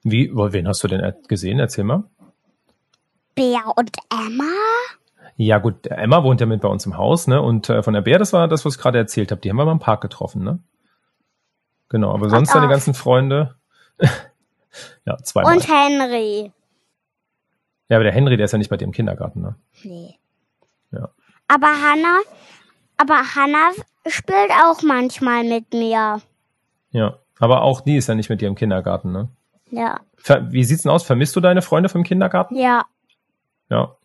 Wie, 0.04 0.32
wen 0.34 0.68
hast 0.68 0.84
du 0.84 0.88
denn 0.88 1.14
gesehen? 1.28 1.60
Erzähl 1.60 1.84
mal. 1.84 2.04
Bär 3.36 3.62
und 3.76 3.92
Emma? 4.12 4.44
Ja, 5.38 5.58
gut, 5.58 5.88
Emma 5.88 6.24
wohnt 6.24 6.40
ja 6.42 6.46
mit 6.46 6.62
bei 6.62 6.68
uns 6.68 6.86
im 6.86 6.98
Haus, 6.98 7.28
ne? 7.28 7.42
Und 7.42 7.70
äh, 7.70 7.82
von 7.84 7.94
der 7.94 8.02
Bär, 8.02 8.20
das 8.20 8.34
war 8.34 8.48
das, 8.48 8.66
was 8.66 8.76
ich 8.76 8.82
gerade 8.82 8.98
erzählt 8.98 9.32
habe. 9.32 9.42
Die 9.42 9.50
haben 9.50 9.58
wir 9.58 9.66
mal 9.66 9.72
im 9.72 9.80
Park 9.80 10.02
getroffen, 10.02 10.44
ne? 10.44 10.60
Genau, 11.90 12.14
aber 12.14 12.30
sonst 12.30 12.54
deine 12.54 12.70
ganzen 12.70 12.94
Freunde. 12.94 13.56
ja, 15.06 15.18
zwei. 15.24 15.44
Und 15.44 15.68
Henry. 15.68 16.52
Ja, 17.90 17.98
aber 17.98 18.06
der 18.06 18.14
Henry, 18.14 18.38
der 18.38 18.46
ist 18.46 18.54
ja 18.54 18.58
nicht 18.58 18.70
bei 18.70 18.78
dir 18.78 18.86
im 18.86 18.94
Kindergarten, 18.94 19.42
ne? 19.42 19.56
Nee. 19.84 20.16
Ja. 20.92 21.10
Aber 21.48 21.68
Hannah, 21.68 22.20
aber 22.98 23.16
Hannah 23.36 23.72
spielt 24.08 24.52
auch 24.64 24.82
manchmal 24.84 25.44
mit 25.44 25.74
mir. 25.74 26.22
Ja. 26.92 27.18
Aber 27.40 27.64
auch 27.64 27.82
die 27.82 27.98
ist 27.98 28.08
ja 28.08 28.16
nicht 28.16 28.30
mit 28.30 28.40
dir 28.40 28.48
im 28.48 28.56
Kindergarten, 28.56 29.12
ne? 29.12 29.30
Ja. 29.72 30.00
Wie 30.50 30.64
sieht's 30.64 30.84
denn 30.84 30.92
aus? 30.92 31.04
Vermisst 31.04 31.36
du 31.36 31.40
deine 31.40 31.62
Freunde 31.62 31.90
vom 31.90 32.04
Kindergarten? 32.04 32.56
Ja. 32.56 32.86
Ja. 33.72 33.96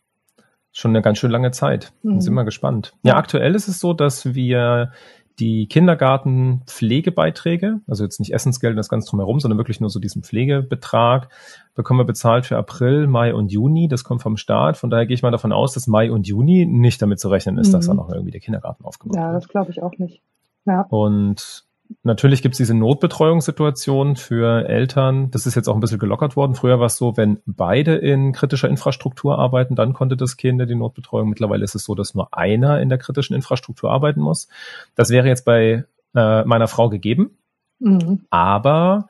Schon 0.73 0.93
eine 0.93 1.03
ganz 1.03 1.19
schön 1.19 1.31
lange 1.31 1.51
Zeit. 1.51 1.93
Mhm. 2.03 2.21
Sind 2.21 2.33
wir 2.35 2.45
gespannt. 2.45 2.95
Ja, 3.03 3.17
aktuell 3.17 3.55
ist 3.55 3.69
es 3.69 3.81
so, 3.81 3.93
dass 3.93 4.35
wir 4.35 4.93
die 5.39 5.67
Kindergartenpflegebeiträge, 5.67 7.81
also 7.87 8.05
jetzt 8.05 8.21
nicht 8.21 8.33
Essensgeld 8.33 8.73
und 8.73 8.79
das 8.79 8.89
Ganze 8.89 9.11
drumherum, 9.11 9.39
sondern 9.39 9.59
wirklich 9.59 9.81
nur 9.81 9.91
so 9.91 10.01
diesen 10.01 10.23
Pflegebetrag, 10.23 11.29
bekommen 11.75 12.01
wir 12.01 12.05
bezahlt 12.05 12.47
für 12.47 12.57
April, 12.57 13.07
Mai 13.07 13.35
und 13.35 13.53
Juni. 13.53 13.87
Das 13.89 14.03
kommt 14.03 14.23
vom 14.23 14.39
Staat. 14.39 14.79
Von 14.79 14.89
daher 14.89 15.05
gehe 15.05 15.13
ich 15.15 15.23
mal 15.23 15.31
davon 15.31 15.53
aus, 15.53 15.75
dass 15.75 15.87
Mai 15.87 16.11
und 16.11 16.27
Juni 16.27 16.65
nicht 16.65 17.03
damit 17.03 17.21
zu 17.21 17.29
rechnen 17.29 17.59
ist, 17.59 17.69
mhm. 17.69 17.73
dass 17.73 17.87
da 17.87 17.93
noch 17.93 18.11
irgendwie 18.11 18.31
der 18.31 18.41
Kindergarten 18.41 18.83
aufgemacht 18.85 19.17
wird. 19.17 19.27
Ja, 19.27 19.33
das 19.33 19.49
glaube 19.49 19.71
ich 19.71 19.83
auch 19.83 19.93
nicht. 19.99 20.23
Ja. 20.65 20.87
Und 20.89 21.66
Natürlich 22.03 22.43
gibt 22.43 22.55
es 22.55 22.59
diese 22.59 22.75
Notbetreuungssituation 22.75 24.17
für 24.17 24.69
Eltern. 24.69 25.31
Das 25.31 25.47
ist 25.47 25.55
jetzt 25.55 25.69
auch 25.69 25.75
ein 25.75 25.81
bisschen 25.81 25.99
gelockert 25.99 26.37
worden. 26.37 26.55
Früher 26.55 26.79
war 26.79 26.87
es 26.87 26.97
so, 26.97 27.17
wenn 27.17 27.41
beide 27.47 27.97
in 27.97 28.33
kritischer 28.33 28.69
Infrastruktur 28.69 29.39
arbeiten, 29.39 29.75
dann 29.75 29.93
konnte 29.93 30.17
das 30.17 30.37
Kind 30.37 30.61
die 30.69 30.75
Notbetreuung. 30.75 31.29
Mittlerweile 31.29 31.65
ist 31.65 31.75
es 31.75 31.85
so, 31.85 31.95
dass 31.95 32.15
nur 32.15 32.37
einer 32.37 32.81
in 32.81 32.89
der 32.89 32.99
kritischen 32.99 33.35
Infrastruktur 33.35 33.91
arbeiten 33.91 34.21
muss. 34.21 34.49
Das 34.95 35.11
wäre 35.11 35.29
jetzt 35.29 35.45
bei 35.45 35.85
äh, 36.15 36.45
meiner 36.45 36.69
Frau 36.69 36.89
gegeben. 36.89 37.37
Mhm. 37.79 38.25
Aber 38.31 39.09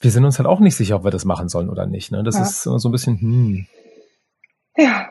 wir 0.00 0.10
sind 0.10 0.24
uns 0.24 0.38
halt 0.38 0.48
auch 0.48 0.60
nicht 0.60 0.76
sicher, 0.76 0.96
ob 0.96 1.04
wir 1.04 1.10
das 1.10 1.24
machen 1.24 1.48
sollen 1.48 1.68
oder 1.68 1.86
nicht. 1.86 2.10
Ne? 2.10 2.22
Das 2.22 2.36
ja. 2.36 2.42
ist 2.42 2.62
so 2.62 2.88
ein 2.88 2.92
bisschen, 2.92 3.20
hm. 3.20 3.66
Ja. 4.76 5.10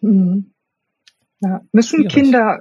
Mhm. 0.00 0.52
ja. 1.40 1.60
Müssen 1.72 2.00
Schwierig. 2.00 2.12
Kinder 2.12 2.60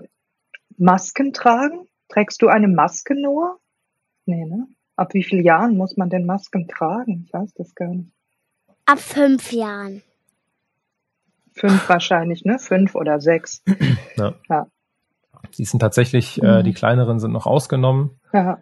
Masken 0.77 1.33
tragen? 1.33 1.87
Trägst 2.09 2.41
du 2.41 2.47
eine 2.47 2.67
Maske, 2.67 3.13
Noah? 3.19 3.57
Nee, 4.29 4.45
ne? 4.45 4.67
Ab 4.95 5.15
wie 5.15 5.23
vielen 5.23 5.43
Jahren 5.43 5.75
muss 5.75 5.97
man 5.97 6.09
denn 6.09 6.27
Masken 6.27 6.67
tragen? 6.67 7.23
Ich 7.25 7.33
weiß 7.33 7.53
das 7.55 7.73
gar 7.73 7.87
nicht. 7.87 8.11
Ab 8.85 8.99
fünf 8.99 9.51
Jahren. 9.51 10.03
Fünf 11.53 11.89
wahrscheinlich, 11.89 12.45
ne? 12.45 12.59
Fünf 12.59 12.93
oder 12.93 13.19
sechs. 13.19 13.63
Ja. 14.17 14.35
ja. 14.49 14.67
Die 15.57 15.65
sind 15.65 15.79
tatsächlich, 15.79 16.43
äh, 16.43 16.59
mhm. 16.59 16.63
die 16.63 16.73
kleineren 16.73 17.19
sind 17.19 17.31
noch 17.31 17.47
ausgenommen. 17.47 18.19
Ja. 18.33 18.61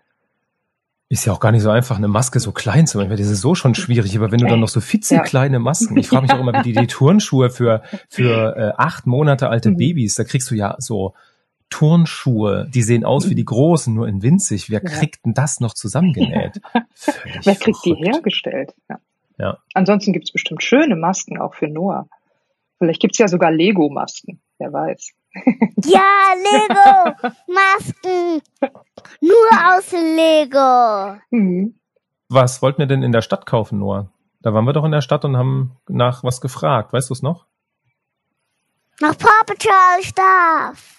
Ist 1.10 1.26
ja 1.26 1.34
auch 1.34 1.42
gar 1.42 1.52
nicht 1.52 1.64
so 1.64 1.70
einfach, 1.70 1.98
eine 1.98 2.08
Maske 2.08 2.40
so 2.40 2.54
klein 2.54 2.88
zu 2.88 2.98
machen. 2.98 3.10
Das 3.10 3.20
ist 3.20 3.42
so 3.42 3.54
schon 3.56 3.76
schwierig. 3.76 4.16
Aber 4.16 4.32
wenn 4.32 4.40
du 4.40 4.46
dann 4.46 4.62
noch 4.62 4.70
so 4.70 4.80
fitzekleine 4.80 5.60
Masken, 5.60 5.98
ich 5.98 6.08
frage 6.08 6.24
mich 6.24 6.32
auch 6.32 6.40
immer, 6.40 6.54
wie 6.54 6.72
die, 6.72 6.74
die 6.74 6.88
Turnschuhe 6.88 7.50
für, 7.50 7.82
für 8.08 8.56
äh, 8.56 8.74
acht 8.78 9.06
Monate 9.06 9.50
alte 9.50 9.72
mhm. 9.72 9.78
Babys, 9.78 10.16
da 10.16 10.24
kriegst 10.24 10.50
du 10.50 10.56
ja 10.56 10.76
so 10.78 11.14
Turnschuhe, 11.70 12.68
die 12.74 12.82
sehen 12.82 13.04
aus 13.04 13.30
wie 13.30 13.36
die 13.36 13.46
großen, 13.46 13.94
nur 13.94 14.08
in 14.08 14.22
winzig. 14.22 14.70
Wer 14.70 14.82
kriegt 14.82 15.26
denn 15.26 15.34
das 15.34 15.60
noch 15.60 15.74
zusammengenäht? 15.74 16.62
Wer 17.44 17.56
kriegt 17.56 17.78
verrückt. 17.78 17.86
die 17.86 17.96
hergestellt? 17.96 18.74
Ja. 18.90 19.00
ja. 19.38 19.58
Ansonsten 19.74 20.14
gibt's 20.14 20.32
bestimmt 20.32 20.64
schöne 20.64 20.96
Masken 20.96 21.40
auch 21.40 21.54
für 21.54 21.68
Noah. 21.68 22.08
Vielleicht 22.78 23.02
gibt's 23.02 23.18
ja 23.18 23.28
sogar 23.28 23.52
Lego-Masken, 23.52 24.40
wer 24.60 24.72
weiß. 24.72 25.12
Ja, 25.86 26.34
Lego-Masken. 26.36 28.42
Nur 29.22 29.76
aus 29.76 29.92
Lego. 29.92 31.20
Mhm. 31.32 31.76
Was 32.30 32.62
wollten 32.62 32.80
wir 32.80 32.88
denn 32.88 33.04
in 33.04 33.12
der 33.12 33.22
Stadt 33.22 33.46
kaufen, 33.46 33.80
Noah? 33.80 34.10
Da 34.42 34.54
waren 34.54 34.66
wir 34.66 34.74
doch 34.74 34.86
in 34.86 34.92
der 34.92 35.02
Stadt 35.02 35.26
und 35.26 35.38
haben 35.38 35.78
nach 35.88 36.24
was 36.24 36.42
gefragt. 36.42 36.94
Weißt 36.94 37.10
du 37.10 37.14
es 37.14 37.22
noch? 37.22 37.46
Nach 39.00 39.18
Paw 39.18 39.44
Patrol 39.46 40.04
Stuff. 40.04 40.97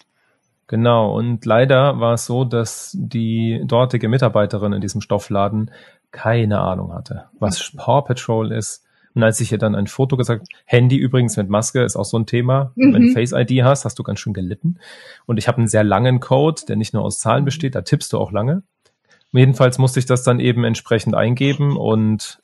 Genau, 0.69 1.17
und 1.17 1.47
leider 1.47 1.99
war 1.99 2.13
es 2.13 2.27
so, 2.27 2.45
dass 2.45 2.95
die 2.95 3.63
dortige 3.65 4.09
Mitarbeiterin 4.09 4.75
in 4.75 4.83
diesem 4.83 5.01
Stoffladen 5.01 5.71
keine 6.11 6.61
Ahnung 6.61 6.93
hatte, 6.93 7.25
was 7.39 7.73
Paw 7.75 8.03
Patrol 8.03 8.53
ist. 8.53 8.85
Und 9.15 9.23
als 9.23 9.41
ich 9.41 9.51
ihr 9.51 9.59
dann 9.59 9.75
ein 9.75 9.87
Foto 9.87 10.19
gesagt, 10.19 10.47
Handy 10.67 10.97
übrigens 10.97 11.39
mit 11.39 11.49
Maske 11.49 11.83
ist 11.83 11.97
auch 11.97 12.05
so 12.05 12.19
ein 12.19 12.27
Thema. 12.27 12.73
Mhm. 12.77 12.95
Wenn 12.95 13.03
du 13.03 13.13
Face 13.15 13.33
ID 13.33 13.65
hast, 13.65 13.87
hast 13.87 13.99
du 13.99 14.03
ganz 14.03 14.21
schön 14.21 14.35
gelitten. 14.35 14.79
Und 15.25 15.39
ich 15.39 15.49
habe 15.49 15.59
einen 15.59 15.69
sehr 15.69 15.85
langen 15.85 16.21
Code, 16.21 16.63
der 16.69 16.77
nicht 16.77 16.93
nur 16.93 17.03
aus 17.03 17.19
Zahlen 17.19 17.47
besteht, 17.47 17.75
da 17.75 17.81
tippst 17.81 18.13
du 18.13 18.19
auch 18.19 18.31
lange. 18.31 18.63
Jedenfalls 19.33 19.79
musste 19.79 19.99
ich 20.01 20.07
das 20.07 20.23
dann 20.23 20.39
eben 20.39 20.65
entsprechend 20.65 21.15
eingeben 21.15 21.79
und 21.79 22.43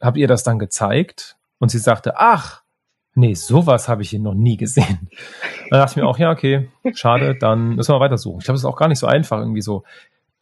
habe 0.00 0.18
ihr 0.18 0.28
das 0.28 0.42
dann 0.42 0.58
gezeigt. 0.58 1.36
Und 1.58 1.70
sie 1.70 1.78
sagte, 1.78 2.18
ach, 2.18 2.62
nee, 3.14 3.32
sowas 3.34 3.88
habe 3.88 4.02
ich 4.02 4.10
hier 4.10 4.20
noch 4.20 4.34
nie 4.34 4.58
gesehen. 4.58 5.08
Dann 5.70 5.80
dachte 5.80 5.92
ich 5.92 5.96
mir 5.96 6.08
auch, 6.08 6.18
ja, 6.18 6.30
okay, 6.30 6.68
schade, 6.94 7.36
dann 7.38 7.76
müssen 7.76 7.94
wir 7.94 8.00
weitersuchen. 8.00 8.38
Ich 8.38 8.44
glaube, 8.44 8.56
es 8.56 8.62
ist 8.62 8.66
auch 8.66 8.76
gar 8.76 8.88
nicht 8.88 8.98
so 8.98 9.06
einfach, 9.06 9.38
irgendwie 9.38 9.62
so 9.62 9.84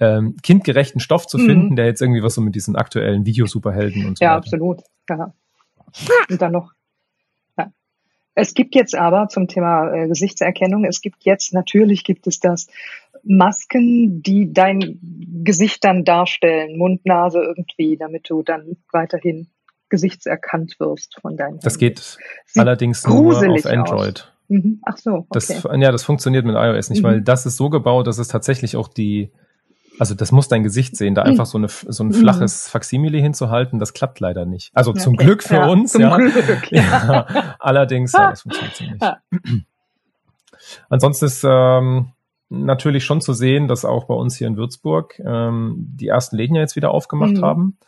ähm, 0.01 0.37
kindgerechten 0.43 1.01
Stoff 1.01 1.27
zu 1.27 1.39
finden, 1.39 1.71
mhm. 1.71 1.77
der 1.77 1.87
jetzt 1.87 2.03
irgendwie 2.03 2.23
was 2.23 2.35
so 2.35 2.41
mit 2.41 2.55
diesen 2.55 2.77
aktuellen 2.77 3.25
Videosuperhelden 3.27 4.07
und 4.07 4.19
so 4.19 4.25
Ja, 4.25 4.33
weiter. 4.33 4.39
absolut. 4.39 4.81
Ja. 5.09 5.33
Und 6.31 6.43
dann 6.43 6.53
noch. 6.53 6.73
Ja. 7.57 7.71
Es 8.35 8.55
gibt 8.55 8.75
jetzt 8.75 8.97
aber 8.97 9.29
zum 9.29 9.47
Thema 9.47 9.93
äh, 9.93 10.09
Gesichtserkennung, 10.09 10.85
es 10.85 11.01
gibt 11.01 11.25
jetzt, 11.25 11.55
natürlich 11.55 12.03
gibt 12.05 12.27
es 12.27 12.41
das, 12.41 12.67
Masken, 13.27 14.23
die 14.23 14.53
dein 14.53 14.99
Gesicht 15.45 15.83
dann 15.85 16.05
darstellen, 16.05 16.77
Mund, 16.77 17.07
Nase 17.07 17.41
irgendwie, 17.43 17.97
damit 17.97 18.29
du 18.29 18.43
dann 18.43 18.77
weiterhin 18.93 19.49
gesichtserkannt 19.89 20.77
wirst 20.79 21.19
von 21.21 21.37
deinem 21.37 21.59
Das 21.61 21.75
Handy. 21.75 21.87
geht 21.87 22.19
Sieht 22.47 22.61
allerdings 22.61 23.07
nur 23.07 23.37
auf 23.39 23.67
Android. 23.67 24.31
Mhm. 24.49 24.81
Ach 24.85 24.97
so. 24.97 25.11
Okay. 25.11 25.27
Das, 25.33 25.49
ja, 25.49 25.93
das 25.93 26.05
funktioniert 26.05 26.45
mit 26.45 26.55
iOS 26.57 26.91
nicht, 26.91 27.03
mhm. 27.03 27.07
weil 27.07 27.23
das 27.23 27.47
ist 27.47 27.57
so 27.57 27.71
gebaut, 27.71 28.07
dass 28.07 28.19
es 28.19 28.29
tatsächlich 28.29 28.77
auch 28.77 28.89
die, 28.89 29.31
also 29.99 30.15
das 30.15 30.33
muss 30.33 30.49
dein 30.49 30.63
Gesicht 30.63 30.97
sehen, 30.97 31.15
da 31.15 31.23
mhm. 31.23 31.31
einfach 31.31 31.47
so, 31.47 31.59
eine, 31.59 31.69
so 31.69 32.05
ein 32.05 32.13
flaches 32.13 32.69
Faksimile 32.69 33.19
hinzuhalten, 33.19 33.79
das 33.79 33.95
klappt 33.95 34.21
leider 34.21 34.45
nicht. 34.45 34.71
Also 34.75 34.91
okay. 34.91 35.01
zum 35.01 35.17
Glück 35.17 35.43
für 35.43 35.57
ja, 35.57 35.67
uns, 35.67 35.93
zum 35.93 36.03
ja. 36.03 36.17
Glück, 36.17 36.71
ja. 36.71 36.83
ja. 37.33 37.57
Allerdings, 37.59 38.13
ja, 38.13 38.31
das 38.31 38.43
funktioniert 38.43 39.01
nicht. 39.01 39.65
Ansonsten 40.89 41.27
ist 41.27 41.45
ähm, 41.47 42.13
natürlich 42.49 43.05
schon 43.05 43.21
zu 43.21 43.33
sehen, 43.33 43.69
dass 43.69 43.85
auch 43.85 44.05
bei 44.05 44.15
uns 44.15 44.37
hier 44.37 44.47
in 44.47 44.57
Würzburg 44.57 45.19
ähm, 45.25 45.75
die 45.79 46.09
ersten 46.09 46.37
Läden 46.37 46.55
ja 46.55 46.63
jetzt 46.63 46.77
wieder 46.77 46.91
aufgemacht 46.91 47.35
mhm. 47.35 47.45
haben. 47.45 47.79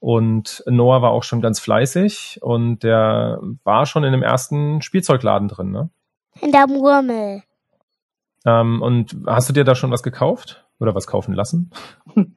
Und 0.00 0.64
Noah 0.66 1.00
war 1.00 1.12
auch 1.12 1.22
schon 1.22 1.40
ganz 1.40 1.60
fleißig 1.60 2.40
und 2.42 2.82
der 2.82 3.38
war 3.62 3.86
schon 3.86 4.02
in 4.02 4.10
dem 4.10 4.24
ersten 4.24 4.82
Spielzeugladen 4.82 5.46
drin, 5.46 5.70
ne? 5.70 5.90
In 6.40 6.52
der 6.52 6.66
Murmel. 6.66 7.42
Ähm, 8.44 8.82
und 8.82 9.16
hast 9.26 9.48
du 9.48 9.52
dir 9.52 9.64
da 9.64 9.74
schon 9.74 9.90
was 9.90 10.02
gekauft? 10.02 10.64
Oder 10.80 10.94
was 10.94 11.06
kaufen 11.06 11.34
lassen? 11.34 11.70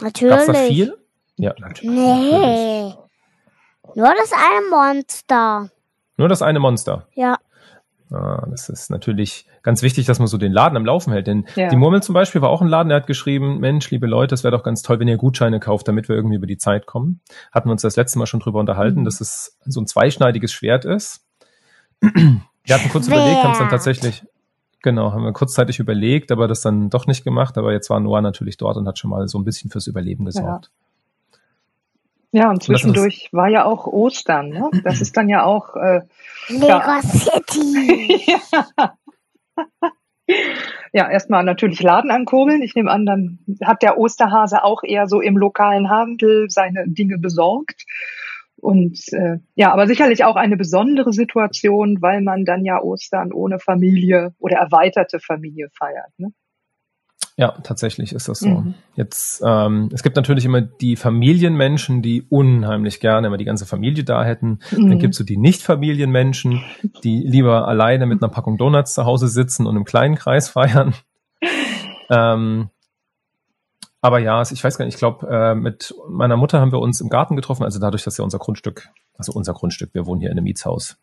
Natürlich. 0.00 0.34
Gab's 0.34 0.46
da 0.46 0.54
viel? 0.54 0.96
Ja, 1.36 1.52
natürlich. 1.58 1.90
Nee. 1.90 2.94
Nur 3.94 4.14
das 4.16 4.32
eine 4.32 4.68
Monster. 4.70 5.70
Nur 6.16 6.28
das 6.28 6.42
eine 6.42 6.58
Monster? 6.58 7.06
Ja. 7.14 7.36
Ah, 8.12 8.46
das 8.50 8.68
ist 8.68 8.90
natürlich 8.90 9.46
ganz 9.62 9.82
wichtig, 9.82 10.06
dass 10.06 10.18
man 10.18 10.28
so 10.28 10.38
den 10.38 10.52
Laden 10.52 10.76
am 10.76 10.84
Laufen 10.84 11.12
hält. 11.12 11.26
Denn 11.26 11.46
ja. 11.56 11.68
die 11.68 11.76
Murmel 11.76 12.02
zum 12.02 12.12
Beispiel 12.12 12.42
war 12.42 12.50
auch 12.50 12.60
ein 12.60 12.68
Laden, 12.68 12.90
der 12.90 12.96
hat 12.98 13.06
geschrieben, 13.06 13.58
Mensch, 13.58 13.90
liebe 13.90 14.06
Leute, 14.06 14.34
es 14.34 14.44
wäre 14.44 14.56
doch 14.56 14.62
ganz 14.62 14.82
toll, 14.82 15.00
wenn 15.00 15.08
ihr 15.08 15.16
Gutscheine 15.16 15.58
kauft, 15.58 15.88
damit 15.88 16.08
wir 16.08 16.16
irgendwie 16.16 16.36
über 16.36 16.46
die 16.46 16.58
Zeit 16.58 16.86
kommen. 16.86 17.20
Hatten 17.50 17.68
wir 17.68 17.72
uns 17.72 17.82
das 17.82 17.96
letzte 17.96 18.18
Mal 18.18 18.26
schon 18.26 18.40
drüber 18.40 18.60
unterhalten, 18.60 19.00
mhm. 19.00 19.04
dass 19.04 19.20
es 19.20 19.58
so 19.64 19.80
ein 19.80 19.86
zweischneidiges 19.86 20.52
Schwert 20.52 20.84
ist. 20.84 21.26
Wir 22.64 22.76
hatten 22.76 22.88
kurz 22.88 23.06
Schwert. 23.06 23.18
überlegt, 23.18 23.42
haben 23.42 23.52
es 23.52 23.58
dann 23.58 23.68
tatsächlich, 23.68 24.24
genau, 24.82 25.12
haben 25.12 25.24
wir 25.24 25.32
kurzzeitig 25.32 25.78
überlegt, 25.78 26.32
aber 26.32 26.48
das 26.48 26.62
dann 26.62 26.90
doch 26.90 27.06
nicht 27.06 27.24
gemacht. 27.24 27.58
Aber 27.58 27.72
jetzt 27.72 27.90
war 27.90 28.00
Noah 28.00 28.22
natürlich 28.22 28.56
dort 28.56 28.76
und 28.76 28.88
hat 28.88 28.98
schon 28.98 29.10
mal 29.10 29.28
so 29.28 29.38
ein 29.38 29.44
bisschen 29.44 29.70
fürs 29.70 29.86
Überleben 29.86 30.24
gesorgt. 30.24 30.70
Ja. 30.72 30.84
Ja, 32.36 32.50
und 32.50 32.64
zwischendurch 32.64 33.28
war 33.30 33.46
ja 33.46 33.64
auch 33.64 33.86
Ostern, 33.86 34.48
ne? 34.48 34.68
Das 34.82 35.00
ist 35.00 35.16
dann 35.16 35.28
ja 35.28 35.44
auch 35.44 35.76
äh, 35.76 36.00
Lego 36.48 37.00
City. 37.00 38.24
ja. 38.56 38.96
ja, 40.92 41.08
erstmal 41.08 41.44
natürlich 41.44 41.80
Laden 41.80 42.10
ankurbeln. 42.10 42.60
Ich 42.62 42.74
nehme 42.74 42.90
an, 42.90 43.06
dann 43.06 43.38
hat 43.62 43.82
der 43.82 43.98
Osterhase 43.98 44.64
auch 44.64 44.82
eher 44.82 45.06
so 45.06 45.20
im 45.20 45.36
lokalen 45.36 45.90
Handel 45.90 46.50
seine 46.50 46.88
Dinge 46.88 47.18
besorgt. 47.18 47.84
Und 48.56 49.00
äh, 49.12 49.38
ja, 49.54 49.72
aber 49.72 49.86
sicherlich 49.86 50.24
auch 50.24 50.36
eine 50.36 50.56
besondere 50.56 51.12
Situation, 51.12 52.00
weil 52.00 52.22
man 52.22 52.44
dann 52.44 52.64
ja 52.64 52.80
Ostern 52.80 53.32
ohne 53.32 53.58
Familie 53.58 54.34
oder 54.38 54.56
erweiterte 54.58 55.18
Familie 55.20 55.68
feiert. 55.76 56.10
Ne? 56.18 56.32
Ja, 57.36 57.50
tatsächlich 57.64 58.12
ist 58.12 58.28
das 58.28 58.38
so. 58.38 58.48
Mhm. 58.48 58.74
Jetzt, 58.94 59.42
ähm, 59.44 59.90
es 59.92 60.04
gibt 60.04 60.14
natürlich 60.14 60.44
immer 60.44 60.60
die 60.60 60.94
Familienmenschen, 60.94 62.00
die 62.00 62.22
unheimlich 62.28 63.00
gerne 63.00 63.26
immer 63.26 63.36
die 63.36 63.44
ganze 63.44 63.66
Familie 63.66 64.04
da 64.04 64.24
hätten. 64.24 64.60
Mhm. 64.70 64.90
Dann 64.90 64.98
gibt's 65.00 65.18
so 65.18 65.24
die 65.24 65.36
Nicht-Familienmenschen, 65.36 66.62
die 67.02 67.24
lieber 67.26 67.66
alleine 67.66 68.06
mit 68.06 68.22
einer 68.22 68.30
Packung 68.30 68.56
Donuts 68.56 68.94
zu 68.94 69.04
Hause 69.04 69.26
sitzen 69.26 69.66
und 69.66 69.76
im 69.76 69.84
kleinen 69.84 70.14
Kreis 70.14 70.48
feiern. 70.48 70.94
ähm, 72.08 72.70
aber 74.04 74.18
ja, 74.18 74.42
ich 74.42 74.62
weiß 74.62 74.76
gar 74.76 74.84
nicht, 74.84 74.96
ich 74.96 74.98
glaube, 74.98 75.26
äh, 75.26 75.54
mit 75.54 75.94
meiner 76.10 76.36
Mutter 76.36 76.60
haben 76.60 76.72
wir 76.72 76.78
uns 76.78 77.00
im 77.00 77.08
Garten 77.08 77.36
getroffen, 77.36 77.64
also 77.64 77.80
dadurch, 77.80 78.04
dass 78.04 78.18
ja 78.18 78.24
unser 78.24 78.38
Grundstück, 78.38 78.90
also 79.16 79.32
unser 79.32 79.54
Grundstück, 79.54 79.94
wir 79.94 80.04
wohnen 80.04 80.20
hier 80.20 80.30
in 80.30 80.36
einem 80.36 80.44
Mietshaus, 80.44 80.98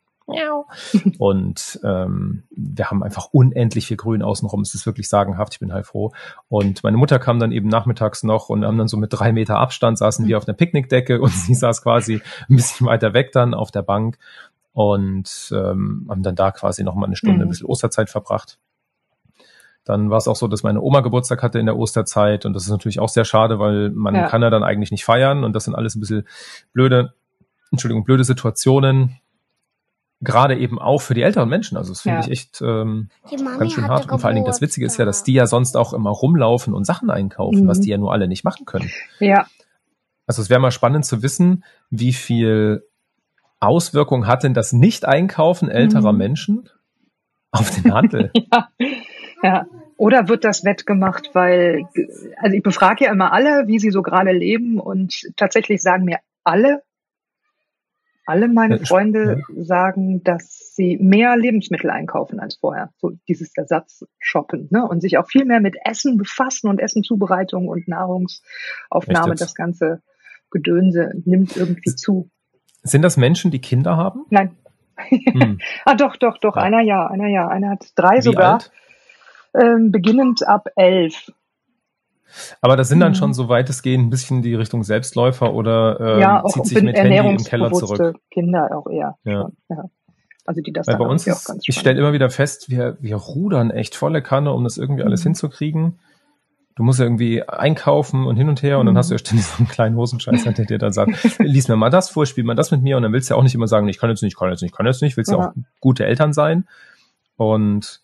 und 1.18 1.80
ähm, 1.84 2.44
wir 2.52 2.92
haben 2.92 3.02
einfach 3.02 3.30
unendlich 3.32 3.88
viel 3.88 3.98
Grün 3.98 4.22
außenrum. 4.22 4.62
Es 4.62 4.76
ist 4.76 4.86
wirklich 4.86 5.10
sagenhaft. 5.10 5.54
Ich 5.54 5.60
bin 5.60 5.74
halt 5.74 5.88
froh. 5.88 6.12
Und 6.48 6.84
meine 6.84 6.96
Mutter 6.96 7.18
kam 7.18 7.40
dann 7.40 7.52
eben 7.52 7.70
nachmittags 7.70 8.22
noch 8.22 8.50
und 8.50 8.64
haben 8.64 8.78
dann 8.78 8.88
so 8.88 8.98
mit 8.98 9.12
drei 9.12 9.32
Meter 9.32 9.58
Abstand 9.58 9.98
saßen 9.98 10.28
wir 10.28 10.38
auf 10.38 10.46
der 10.46 10.54
Picknickdecke 10.54 11.22
und 11.22 11.32
sie 11.32 11.56
saß 11.56 11.82
quasi 11.82 12.22
ein 12.50 12.56
bisschen 12.56 12.86
weiter 12.86 13.16
weg 13.16 13.32
dann 13.32 13.56
auf 13.56 13.72
der 13.72 13.82
Bank 13.82 14.20
und 14.74 15.52
ähm, 15.52 16.06
haben 16.08 16.22
dann 16.22 16.36
da 16.36 16.52
quasi 16.52 16.84
noch 16.84 16.94
mal 16.94 17.08
eine 17.08 17.16
Stunde 17.16 17.38
mhm. 17.38 17.42
ein 17.42 17.50
bisschen 17.50 17.68
Osterzeit 17.68 18.12
verbracht. 18.12 18.60
Dann 19.92 20.10
war 20.10 20.18
es 20.18 20.28
auch 20.30 20.38
so, 20.38 20.48
dass 20.48 20.64
meine 20.64 20.82
Oma 20.82 21.02
Geburtstag 21.02 21.44
hatte 21.44 21.60
in 21.60 21.66
der 21.66 21.76
Osterzeit 21.76 22.46
und 22.46 22.54
das 22.54 22.64
ist 22.64 22.70
natürlich 22.70 23.02
auch 23.02 23.10
sehr 23.10 23.26
schade, 23.26 23.60
weil 23.60 23.90
man 23.90 24.16
ja. 24.16 24.30
kann 24.30 24.42
ja 24.42 24.50
dann 24.50 24.64
eigentlich 24.64 24.90
nicht 24.90 25.04
feiern 25.04 25.44
und 25.44 25.52
das 25.54 25.66
sind 25.66 25.76
alles 25.76 25.96
ein 25.96 26.00
bisschen 26.00 26.26
blöde, 26.72 27.14
Entschuldigung, 27.72 28.06
blöde 28.06 28.24
Situationen. 28.24 29.18
Gerade 30.22 30.58
eben 30.58 30.80
auch 30.80 31.02
für 31.02 31.14
die 31.14 31.24
älteren 31.24 31.50
Menschen. 31.50 31.78
Also 31.78 31.92
das 31.92 32.02
finde 32.04 32.20
ja. 32.20 32.24
ich 32.24 32.32
echt 32.32 32.62
ähm, 32.62 33.10
ganz 33.60 33.74
schön 33.74 33.90
hart. 33.90 34.10
Und 34.10 34.20
vor 34.20 34.28
allen 34.28 34.36
Dingen 34.36 34.46
das 34.46 34.62
Witzige 34.62 34.86
ist 34.86 34.98
ja, 34.98 35.04
dass 35.04 35.24
die 35.24 35.34
ja 35.34 35.46
sonst 35.46 35.76
auch 35.76 35.92
immer 35.92 36.12
rumlaufen 36.12 36.74
und 36.74 36.86
Sachen 36.86 37.10
einkaufen, 37.10 37.64
mhm. 37.64 37.68
was 37.68 37.82
die 37.82 37.90
ja 37.90 37.98
nur 37.98 38.14
alle 38.14 38.30
nicht 38.30 38.46
machen 38.46 38.66
können. 38.66 38.90
Ja. 39.20 39.48
Also 40.28 40.42
es 40.42 40.50
wäre 40.50 40.62
mal 40.62 40.72
spannend 40.72 41.06
zu 41.06 41.22
wissen, 41.22 41.66
wie 41.90 42.14
viel 42.14 42.86
Auswirkung 43.60 44.26
hat 44.26 44.44
denn 44.44 44.54
das 44.54 44.72
Nicht-Einkaufen 44.72 45.70
älterer 45.70 46.14
mhm. 46.14 46.18
Menschen 46.18 46.70
auf 47.52 47.70
den 47.72 47.94
Handel? 47.94 48.32
ja. 48.52 48.70
ja. 49.44 49.66
Oder 50.02 50.28
wird 50.28 50.44
das 50.44 50.66
wettgemacht, 50.66 51.30
weil, 51.34 51.86
also 52.38 52.58
ich 52.58 52.64
befrage 52.64 53.06
ja 53.06 53.12
immer 53.12 53.34
alle, 53.34 53.68
wie 53.68 53.78
sie 53.78 53.92
so 53.92 54.02
gerade 54.02 54.32
leben 54.32 54.80
und 54.80 55.14
tatsächlich 55.38 55.84
sagen 55.84 56.06
mir 56.06 56.18
alle, 56.44 56.82
alle 58.26 58.48
meine 58.48 58.80
Freunde 58.80 59.44
sagen, 59.56 60.24
dass 60.24 60.74
sie 60.74 60.98
mehr 60.98 61.38
Lebensmittel 61.38 61.92
einkaufen 61.92 62.40
als 62.40 62.56
vorher. 62.56 62.90
So 62.98 63.12
dieses 63.28 63.56
Ersatz 63.56 64.04
shoppen, 64.18 64.70
ne? 64.72 64.88
Und 64.88 65.02
sich 65.02 65.20
auch 65.20 65.28
viel 65.28 65.46
mehr 65.46 65.60
mit 65.60 65.76
Essen 65.86 66.18
befassen 66.18 66.68
und 66.68 66.80
Essenzubereitung 66.80 67.68
und 67.68 67.88
Nahrungsaufnahme. 67.88 69.36
Das 69.36 69.54
ganze 69.54 70.02
Gedönse 70.50 71.12
nimmt 71.26 71.56
irgendwie 71.56 71.94
zu. 71.94 72.32
Sind 72.82 73.04
das 73.04 73.18
Menschen, 73.18 73.52
die 73.52 73.62
Kinder 73.62 73.98
haben? 73.98 74.26
Nein. 74.32 74.58
Hm. 74.96 75.60
ah, 75.86 75.94
doch, 75.94 76.16
doch, 76.16 76.40
doch. 76.40 76.56
Einer 76.56 76.82
ja, 76.82 77.06
einer 77.06 77.28
ja. 77.28 77.48
Einer 77.50 77.70
hat 77.70 77.92
drei 77.96 78.18
Wie 78.18 78.22
sogar. 78.22 78.54
Alt? 78.54 78.72
Ähm, 79.54 79.92
beginnend 79.92 80.48
ab 80.48 80.68
elf. 80.76 81.32
Aber 82.62 82.78
das 82.78 82.90
sind 82.90 83.00
dann 83.00 83.12
mhm. 83.12 83.16
schon 83.16 83.34
so 83.34 83.50
weitestgehend 83.50 84.08
ein 84.08 84.10
bisschen 84.10 84.42
die 84.42 84.56
Richtung 84.56 84.84
Selbstläufer 84.84 85.54
oder 85.54 86.00
äh, 86.00 86.22
ja, 86.22 86.44
zieht 86.48 86.66
sich 86.66 86.82
mit 86.82 86.98
Handy 86.98 87.18
im 87.18 87.38
Keller 87.38 87.72
zurück? 87.72 88.18
Kinder 88.30 88.70
auch 88.76 88.90
eher. 88.90 89.18
Ja. 89.24 89.50
Ja. 89.70 89.86
Also 90.46 90.62
die 90.62 90.74
das 90.74 90.88
Weil 90.88 90.98
bei 90.98 91.06
uns 91.06 91.28
ist, 91.28 91.44
auch 91.44 91.54
ganz 91.54 91.64
ich 91.68 91.78
stelle 91.78 92.00
immer 92.00 92.14
wieder 92.14 92.30
fest, 92.30 92.70
wir, 92.70 92.98
wir 93.00 93.16
rudern 93.16 93.70
echt 93.70 93.96
volle 93.96 94.22
Kanne, 94.22 94.54
um 94.54 94.64
das 94.64 94.78
irgendwie 94.78 95.04
alles 95.04 95.22
mhm. 95.22 95.30
hinzukriegen. 95.30 96.00
Du 96.76 96.84
musst 96.84 97.00
ja 97.00 97.06
irgendwie 97.06 97.44
einkaufen 97.44 98.26
und 98.26 98.38
hin 98.38 98.50
und 98.50 98.64
her 98.64 98.80
und 98.80 98.86
dann 98.86 98.98
hast 98.98 99.10
du 99.10 99.14
ja 99.14 99.18
mhm. 99.18 99.26
ständig 99.26 99.46
so 99.46 99.58
einen 99.60 99.68
kleinen 99.68 99.96
Hosenscheißer, 99.98 100.54
der 100.54 100.66
dir 100.66 100.78
dann 100.78 100.94
sagt, 100.94 101.12
lies 101.40 101.68
mir 101.68 101.76
mal 101.76 101.90
das 101.90 102.10
vor, 102.10 102.26
spiel 102.26 102.44
mal 102.44 102.56
das 102.56 102.72
mit 102.72 102.82
mir 102.82 102.98
und 102.98 103.04
dann 103.04 103.14
willst 103.14 103.30
du 103.30 103.34
ja 103.34 103.38
auch 103.38 103.44
nicht 103.44 103.56
immer 103.56 103.68
sagen, 103.68 103.88
ich 103.88 104.00
kann 104.00 104.10
jetzt 104.10 104.24
nicht, 104.24 104.34
ich 104.34 104.40
kann 104.40 104.50
jetzt 104.50 104.62
nicht, 104.62 104.72
ich 104.72 104.78
kann 104.78 104.86
jetzt 104.86 105.02
nicht, 105.02 105.18
willst 105.18 105.32
ja 105.32 105.38
auch 105.38 105.54
gute 105.80 106.06
Eltern 106.06 106.34
sein. 106.34 106.68
Und 107.36 108.02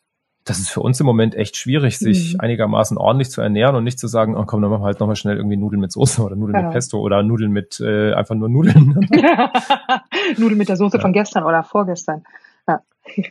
das 0.47 0.59
ist 0.59 0.69
für 0.69 0.79
uns 0.79 0.99
im 0.99 1.05
Moment 1.05 1.35
echt 1.35 1.57
schwierig, 1.57 1.99
sich 1.99 2.33
mhm. 2.33 2.39
einigermaßen 2.39 2.97
ordentlich 2.97 3.29
zu 3.29 3.41
ernähren 3.41 3.75
und 3.75 3.83
nicht 3.83 3.99
zu 3.99 4.07
sagen, 4.07 4.35
oh 4.35 4.45
komm, 4.45 4.61
dann 4.61 4.71
machen 4.71 4.81
wir 4.81 4.85
halt 4.85 4.99
nochmal 4.99 5.17
schnell 5.17 5.35
irgendwie 5.35 5.57
Nudeln 5.57 5.81
mit 5.81 5.91
Soße 5.91 6.23
oder 6.23 6.35
Nudeln 6.35 6.57
ja. 6.57 6.63
mit 6.63 6.71
Pesto 6.71 6.99
oder 6.99 7.21
Nudeln 7.21 7.51
mit 7.51 7.79
äh, 7.81 8.13
einfach 8.13 8.35
nur 8.35 8.49
Nudeln. 8.49 8.95
Nudeln 10.37 10.57
mit 10.57 10.69
der 10.69 10.77
Soße 10.77 10.97
ja. 10.97 11.01
von 11.01 11.13
gestern 11.13 11.43
oder 11.43 11.63
vorgestern. 11.63 12.23
Ja. 12.67 12.81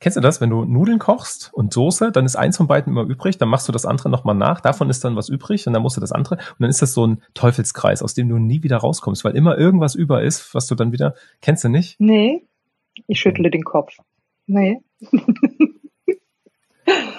Kennst 0.00 0.16
du 0.16 0.20
das, 0.20 0.40
wenn 0.40 0.50
du 0.50 0.64
Nudeln 0.64 0.98
kochst 0.98 1.50
und 1.54 1.72
Soße, 1.72 2.10
dann 2.10 2.26
ist 2.26 2.34
eins 2.34 2.56
von 2.56 2.66
beiden 2.66 2.92
immer 2.92 3.04
übrig, 3.04 3.38
dann 3.38 3.48
machst 3.48 3.68
du 3.68 3.72
das 3.72 3.86
andere 3.86 4.10
nochmal 4.10 4.34
nach, 4.34 4.60
davon 4.60 4.90
ist 4.90 5.04
dann 5.04 5.14
was 5.14 5.28
übrig 5.28 5.66
und 5.68 5.74
dann 5.74 5.82
musst 5.82 5.96
du 5.96 6.00
das 6.00 6.10
andere 6.10 6.34
und 6.34 6.56
dann 6.58 6.70
ist 6.70 6.82
das 6.82 6.92
so 6.92 7.06
ein 7.06 7.22
Teufelskreis, 7.34 8.02
aus 8.02 8.12
dem 8.12 8.28
du 8.28 8.38
nie 8.38 8.64
wieder 8.64 8.78
rauskommst, 8.78 9.24
weil 9.24 9.36
immer 9.36 9.56
irgendwas 9.56 9.94
über 9.94 10.22
ist, 10.22 10.56
was 10.56 10.66
du 10.66 10.74
dann 10.74 10.90
wieder, 10.90 11.14
kennst 11.40 11.62
du 11.62 11.68
nicht? 11.68 12.00
Nee, 12.00 12.42
ich 13.06 13.20
schüttle 13.20 13.48
den 13.48 13.62
Kopf. 13.62 13.96
Nee. 14.46 14.80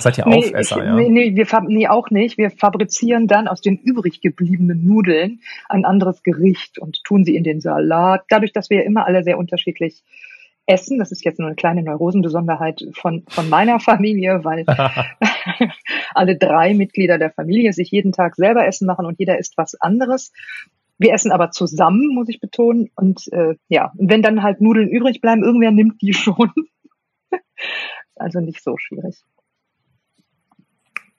Seid 0.04 0.18
ihr 0.18 0.28
nee, 0.28 0.38
Aufesser, 0.38 0.78
ich, 0.78 0.84
ja? 0.84 0.96
Nee, 0.96 1.10
nee, 1.10 1.36
wir, 1.36 1.62
nee, 1.68 1.88
auch 1.88 2.10
nicht. 2.10 2.38
Wir 2.38 2.52
fabrizieren 2.52 3.28
dann 3.28 3.48
aus 3.48 3.62
den 3.62 3.78
übrig 3.78 4.22
gebliebenen 4.22 4.86
Nudeln 4.86 5.40
ein 5.70 5.86
anderes 5.86 6.24
Gericht 6.24 6.78
und 6.78 7.04
tun 7.04 7.24
sie 7.24 7.36
in 7.36 7.44
den 7.44 7.62
Salat. 7.62 8.26
Dadurch, 8.30 8.52
dass 8.52 8.70
wir 8.70 8.84
immer 8.84 9.06
alle 9.06 9.24
sehr 9.24 9.38
unterschiedlich 9.38 10.04
essen, 10.66 11.00
das 11.00 11.12
ist 11.12 11.24
jetzt 11.26 11.40
nur 11.40 11.48
eine 11.48 11.56
kleine 11.56 11.84
Neurosenbesonderheit 11.84 12.84
von, 12.94 13.24
von 13.28 13.50
meiner 13.50 13.80
Familie, 13.80 14.44
weil 14.44 14.66
alle 16.14 16.38
drei 16.38 16.74
Mitglieder 16.74 17.18
der 17.18 17.32
Familie 17.32 17.74
sich 17.74 17.92
jeden 17.92 18.12
Tag 18.12 18.36
selber 18.36 18.66
Essen 18.68 18.86
machen 18.86 19.06
und 19.06 19.20
jeder 19.20 19.38
isst 19.40 19.58
was 19.58 19.76
anderes. 19.76 20.32
Wir 20.98 21.14
essen 21.14 21.32
aber 21.32 21.52
zusammen, 21.52 22.14
muss 22.14 22.30
ich 22.30 22.40
betonen. 22.40 22.90
Und 22.96 23.32
äh, 23.32 23.56
ja, 23.68 23.92
wenn 23.96 24.22
dann 24.22 24.44
halt 24.44 24.62
Nudeln 24.62 24.90
übrig 24.90 25.22
bleiben, 25.22 25.44
irgendwer 25.44 25.72
nimmt 25.72 26.02
die 26.02 26.14
schon. 26.14 26.52
also 28.16 28.40
nicht 28.40 28.64
so 28.64 28.78
schwierig. 28.78 29.24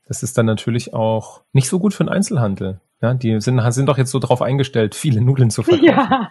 Das 0.06 0.22
ist 0.22 0.36
dann 0.36 0.46
natürlich 0.46 0.92
auch 0.94 1.42
nicht 1.52 1.68
so 1.68 1.78
gut 1.78 1.94
für 1.94 2.04
den 2.04 2.10
Einzelhandel. 2.10 2.80
Ja, 3.00 3.14
die 3.14 3.40
sind, 3.40 3.60
sind 3.72 3.86
doch 3.86 3.98
jetzt 3.98 4.10
so 4.10 4.18
darauf 4.18 4.42
eingestellt, 4.42 4.94
viele 4.94 5.20
Nudeln 5.20 5.50
zu 5.50 5.62
verkaufen. 5.62 5.84
Ja. 5.84 6.30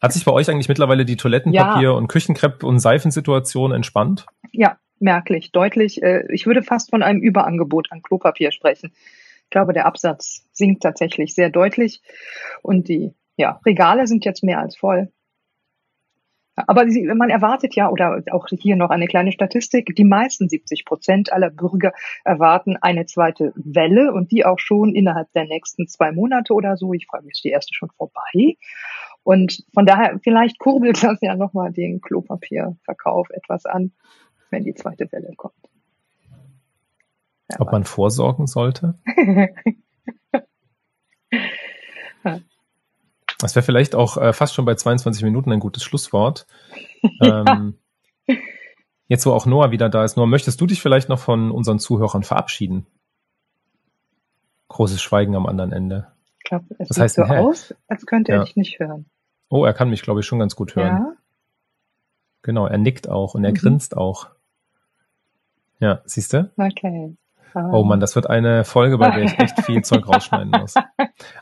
Hat 0.00 0.12
sich 0.12 0.24
bei 0.24 0.32
euch 0.32 0.50
eigentlich 0.50 0.68
mittlerweile 0.68 1.04
die 1.04 1.16
Toilettenpapier- 1.16 1.82
ja. 1.82 1.90
und 1.90 2.08
Küchenkrepp- 2.08 2.64
und 2.64 2.78
Seifensituation 2.78 3.72
entspannt? 3.72 4.26
Ja, 4.52 4.78
merklich, 4.98 5.52
deutlich. 5.52 6.02
Äh, 6.02 6.24
ich 6.32 6.46
würde 6.46 6.62
fast 6.62 6.90
von 6.90 7.02
einem 7.02 7.20
Überangebot 7.20 7.90
an 7.90 8.02
Klopapier 8.02 8.52
sprechen. 8.52 8.92
Ich 9.44 9.50
glaube, 9.50 9.72
der 9.72 9.86
Absatz 9.86 10.46
sinkt 10.52 10.82
tatsächlich 10.82 11.34
sehr 11.34 11.50
deutlich 11.50 12.02
und 12.62 12.88
die 12.88 13.14
ja, 13.36 13.60
Regale 13.64 14.06
sind 14.06 14.24
jetzt 14.24 14.42
mehr 14.42 14.60
als 14.60 14.76
voll. 14.76 15.12
Aber 16.56 16.84
man 17.14 17.30
erwartet 17.30 17.74
ja, 17.74 17.90
oder 17.90 18.22
auch 18.30 18.46
hier 18.48 18.76
noch 18.76 18.90
eine 18.90 19.06
kleine 19.06 19.32
Statistik, 19.32 19.94
die 19.96 20.04
meisten 20.04 20.48
70 20.48 20.84
Prozent 20.84 21.32
aller 21.32 21.50
Bürger 21.50 21.92
erwarten 22.24 22.76
eine 22.80 23.06
zweite 23.06 23.52
Welle 23.56 24.12
und 24.12 24.30
die 24.30 24.44
auch 24.44 24.60
schon 24.60 24.94
innerhalb 24.94 25.32
der 25.32 25.46
nächsten 25.46 25.88
zwei 25.88 26.12
Monate 26.12 26.54
oder 26.54 26.76
so. 26.76 26.92
Ich 26.92 27.06
frage 27.06 27.24
mich, 27.24 27.34
ist 27.34 27.44
die 27.44 27.50
erste 27.50 27.74
schon 27.74 27.90
vorbei? 27.90 28.56
Und 29.24 29.64
von 29.72 29.86
daher, 29.86 30.20
vielleicht 30.22 30.58
kurbelt 30.58 31.02
das 31.02 31.18
ja 31.22 31.34
nochmal 31.34 31.72
den 31.72 32.00
Klopapierverkauf 32.00 33.30
etwas 33.30 33.66
an, 33.66 33.92
wenn 34.50 34.64
die 34.64 34.74
zweite 34.74 35.10
Welle 35.10 35.32
kommt. 35.36 35.54
Ja, 37.50 37.60
Ob 37.60 37.72
man 37.72 37.84
vorsorgen 37.84 38.46
sollte? 38.46 38.94
Das 43.44 43.54
wäre 43.54 43.62
vielleicht 43.62 43.94
auch 43.94 44.16
äh, 44.16 44.32
fast 44.32 44.54
schon 44.54 44.64
bei 44.64 44.74
22 44.74 45.22
Minuten 45.22 45.52
ein 45.52 45.60
gutes 45.60 45.84
Schlusswort. 45.84 46.46
Ja. 47.20 47.44
Ähm, 47.46 47.74
jetzt, 49.08 49.26
wo 49.26 49.32
auch 49.32 49.44
Noah 49.44 49.70
wieder 49.70 49.90
da 49.90 50.04
ist. 50.04 50.16
Noah, 50.16 50.26
möchtest 50.26 50.58
du 50.58 50.66
dich 50.66 50.80
vielleicht 50.80 51.10
noch 51.10 51.18
von 51.18 51.50
unseren 51.50 51.78
Zuhörern 51.78 52.22
verabschieden? 52.22 52.86
Großes 54.68 55.02
Schweigen 55.02 55.36
am 55.36 55.44
anderen 55.44 55.70
Ende. 55.70 56.06
Ich 56.38 56.44
glaube, 56.44 56.64
es 56.78 56.88
Was 56.88 56.96
sieht 56.96 57.02
heißt 57.02 57.16
so 57.16 57.22
denn, 57.24 57.36
aus, 57.36 57.74
als 57.88 58.06
könnte 58.06 58.32
ja. 58.32 58.38
er 58.38 58.44
dich 58.44 58.56
nicht 58.56 58.78
hören. 58.78 59.04
Oh, 59.50 59.66
er 59.66 59.74
kann 59.74 59.90
mich, 59.90 60.00
glaube 60.00 60.20
ich, 60.20 60.26
schon 60.26 60.38
ganz 60.38 60.56
gut 60.56 60.76
hören. 60.76 60.96
Ja? 60.96 61.12
Genau, 62.40 62.66
er 62.66 62.78
nickt 62.78 63.10
auch 63.10 63.34
und 63.34 63.44
er 63.44 63.50
mhm. 63.50 63.56
grinst 63.56 63.94
auch. 63.94 64.30
Ja, 65.78 66.00
siehst 66.06 66.32
du? 66.32 66.50
Okay. 66.56 67.14
Oh 67.54 67.84
Mann, 67.84 68.00
das 68.00 68.16
wird 68.16 68.28
eine 68.28 68.64
Folge, 68.64 68.98
bei 68.98 69.10
der 69.10 69.24
ich 69.24 69.38
echt 69.38 69.62
viel 69.62 69.82
Zeug 69.82 70.08
rausschneiden 70.12 70.50
muss. 70.50 70.74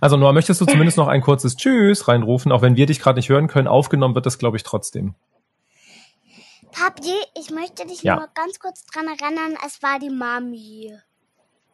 Also 0.01 0.16
Noah, 0.16 0.33
möchtest 0.33 0.61
du 0.61 0.66
zumindest 0.66 0.98
noch 0.98 1.09
ein 1.09 1.22
kurzes 1.22 1.57
Tschüss 1.57 2.07
reinrufen, 2.07 2.53
auch 2.53 2.61
wenn 2.61 2.77
wir 2.77 2.87
dich 2.87 3.01
gerade 3.01 3.18
nicht 3.18 3.31
hören 3.31 3.48
können? 3.48 3.66
Aufgenommen 3.66 4.14
wird 4.14 4.27
das, 4.27 4.38
glaube 4.38 4.57
ich, 4.59 4.62
trotzdem. 4.62 5.14
Papi, 6.70 7.12
ich 7.38 7.51
möchte 7.51 7.87
dich 7.87 8.03
ja. 8.03 8.16
nur 8.16 8.29
ganz 8.35 8.59
kurz 8.59 8.85
dran 8.87 9.07
erinnern, 9.07 9.57
es 9.66 9.83
war 9.83 9.98
die 9.98 10.11
Mami. 10.11 10.94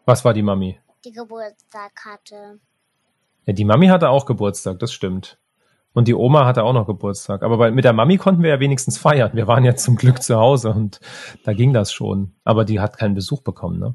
Was 0.07 0.25
war 0.25 0.35
die 0.35 0.43
Mami? 0.43 0.79
Die 1.05 1.13
Geburtstag 1.13 1.93
hatte. 2.05 2.61
Ja, 3.47 3.53
die 3.53 3.65
Mami 3.65 3.89
hatte 3.89 4.11
auch 4.11 4.27
Geburtstag, 4.27 4.79
das 4.79 4.93
stimmt. 4.93 5.39
Und 5.95 6.07
die 6.07 6.15
Oma 6.15 6.47
hatte 6.47 6.65
auch 6.65 6.73
noch 6.73 6.87
Geburtstag. 6.87 7.43
Aber 7.43 7.57
bei, 7.57 7.71
mit 7.71 7.85
der 7.85 7.93
Mami 7.93 8.19
konnten 8.19 8.43
wir 8.43 8.51
ja 8.51 8.61
wenigstens 8.61 8.99
feiern. 8.99 9.31
Wir 9.35 9.47
waren 9.47 9.65
ja 9.65 9.75
zum 9.75 9.97
Glück 9.97 10.23
zu 10.23 10.37
Hause 10.37 10.71
und 10.71 11.01
da 11.45 11.53
ging 11.55 11.73
das 11.73 11.93
schon. 11.93 12.35
Aber 12.45 12.65
die 12.65 12.79
hat 12.79 12.99
keinen 12.99 13.15
Besuch 13.15 13.43
bekommen, 13.43 13.79
ne? 13.79 13.95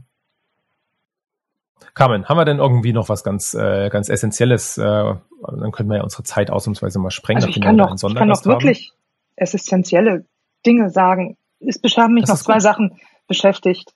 Carmen, 1.94 2.26
haben 2.26 2.38
wir 2.38 2.46
denn 2.46 2.58
irgendwie 2.58 2.92
noch 2.92 3.10
was 3.10 3.24
ganz, 3.24 3.54
äh, 3.54 3.90
ganz 3.90 4.10
Essentielles? 4.10 4.78
Äh, 4.78 4.82
dann 4.82 5.72
können 5.72 5.90
wir 5.90 5.98
ja 5.98 6.04
unsere 6.04 6.24
Zeit 6.24 6.50
ausnahmsweise 6.50 7.00
mal 7.00 7.12
sprengen. 7.12 7.44
Also 7.44 7.50
ich 7.50 7.62
kann 7.62 7.78
doch, 7.78 7.94
ich 7.94 8.16
kann 8.16 8.30
doch 8.30 8.46
wirklich 8.46 8.92
essentielle 9.36 10.26
Dinge 10.66 10.90
sagen. 10.90 11.38
Es 11.60 11.80
haben 11.98 12.16
mich 12.16 12.28
noch 12.28 12.38
zwei 12.38 12.54
gut. 12.54 12.62
Sachen 12.62 13.00
beschäftigt. 13.28 13.94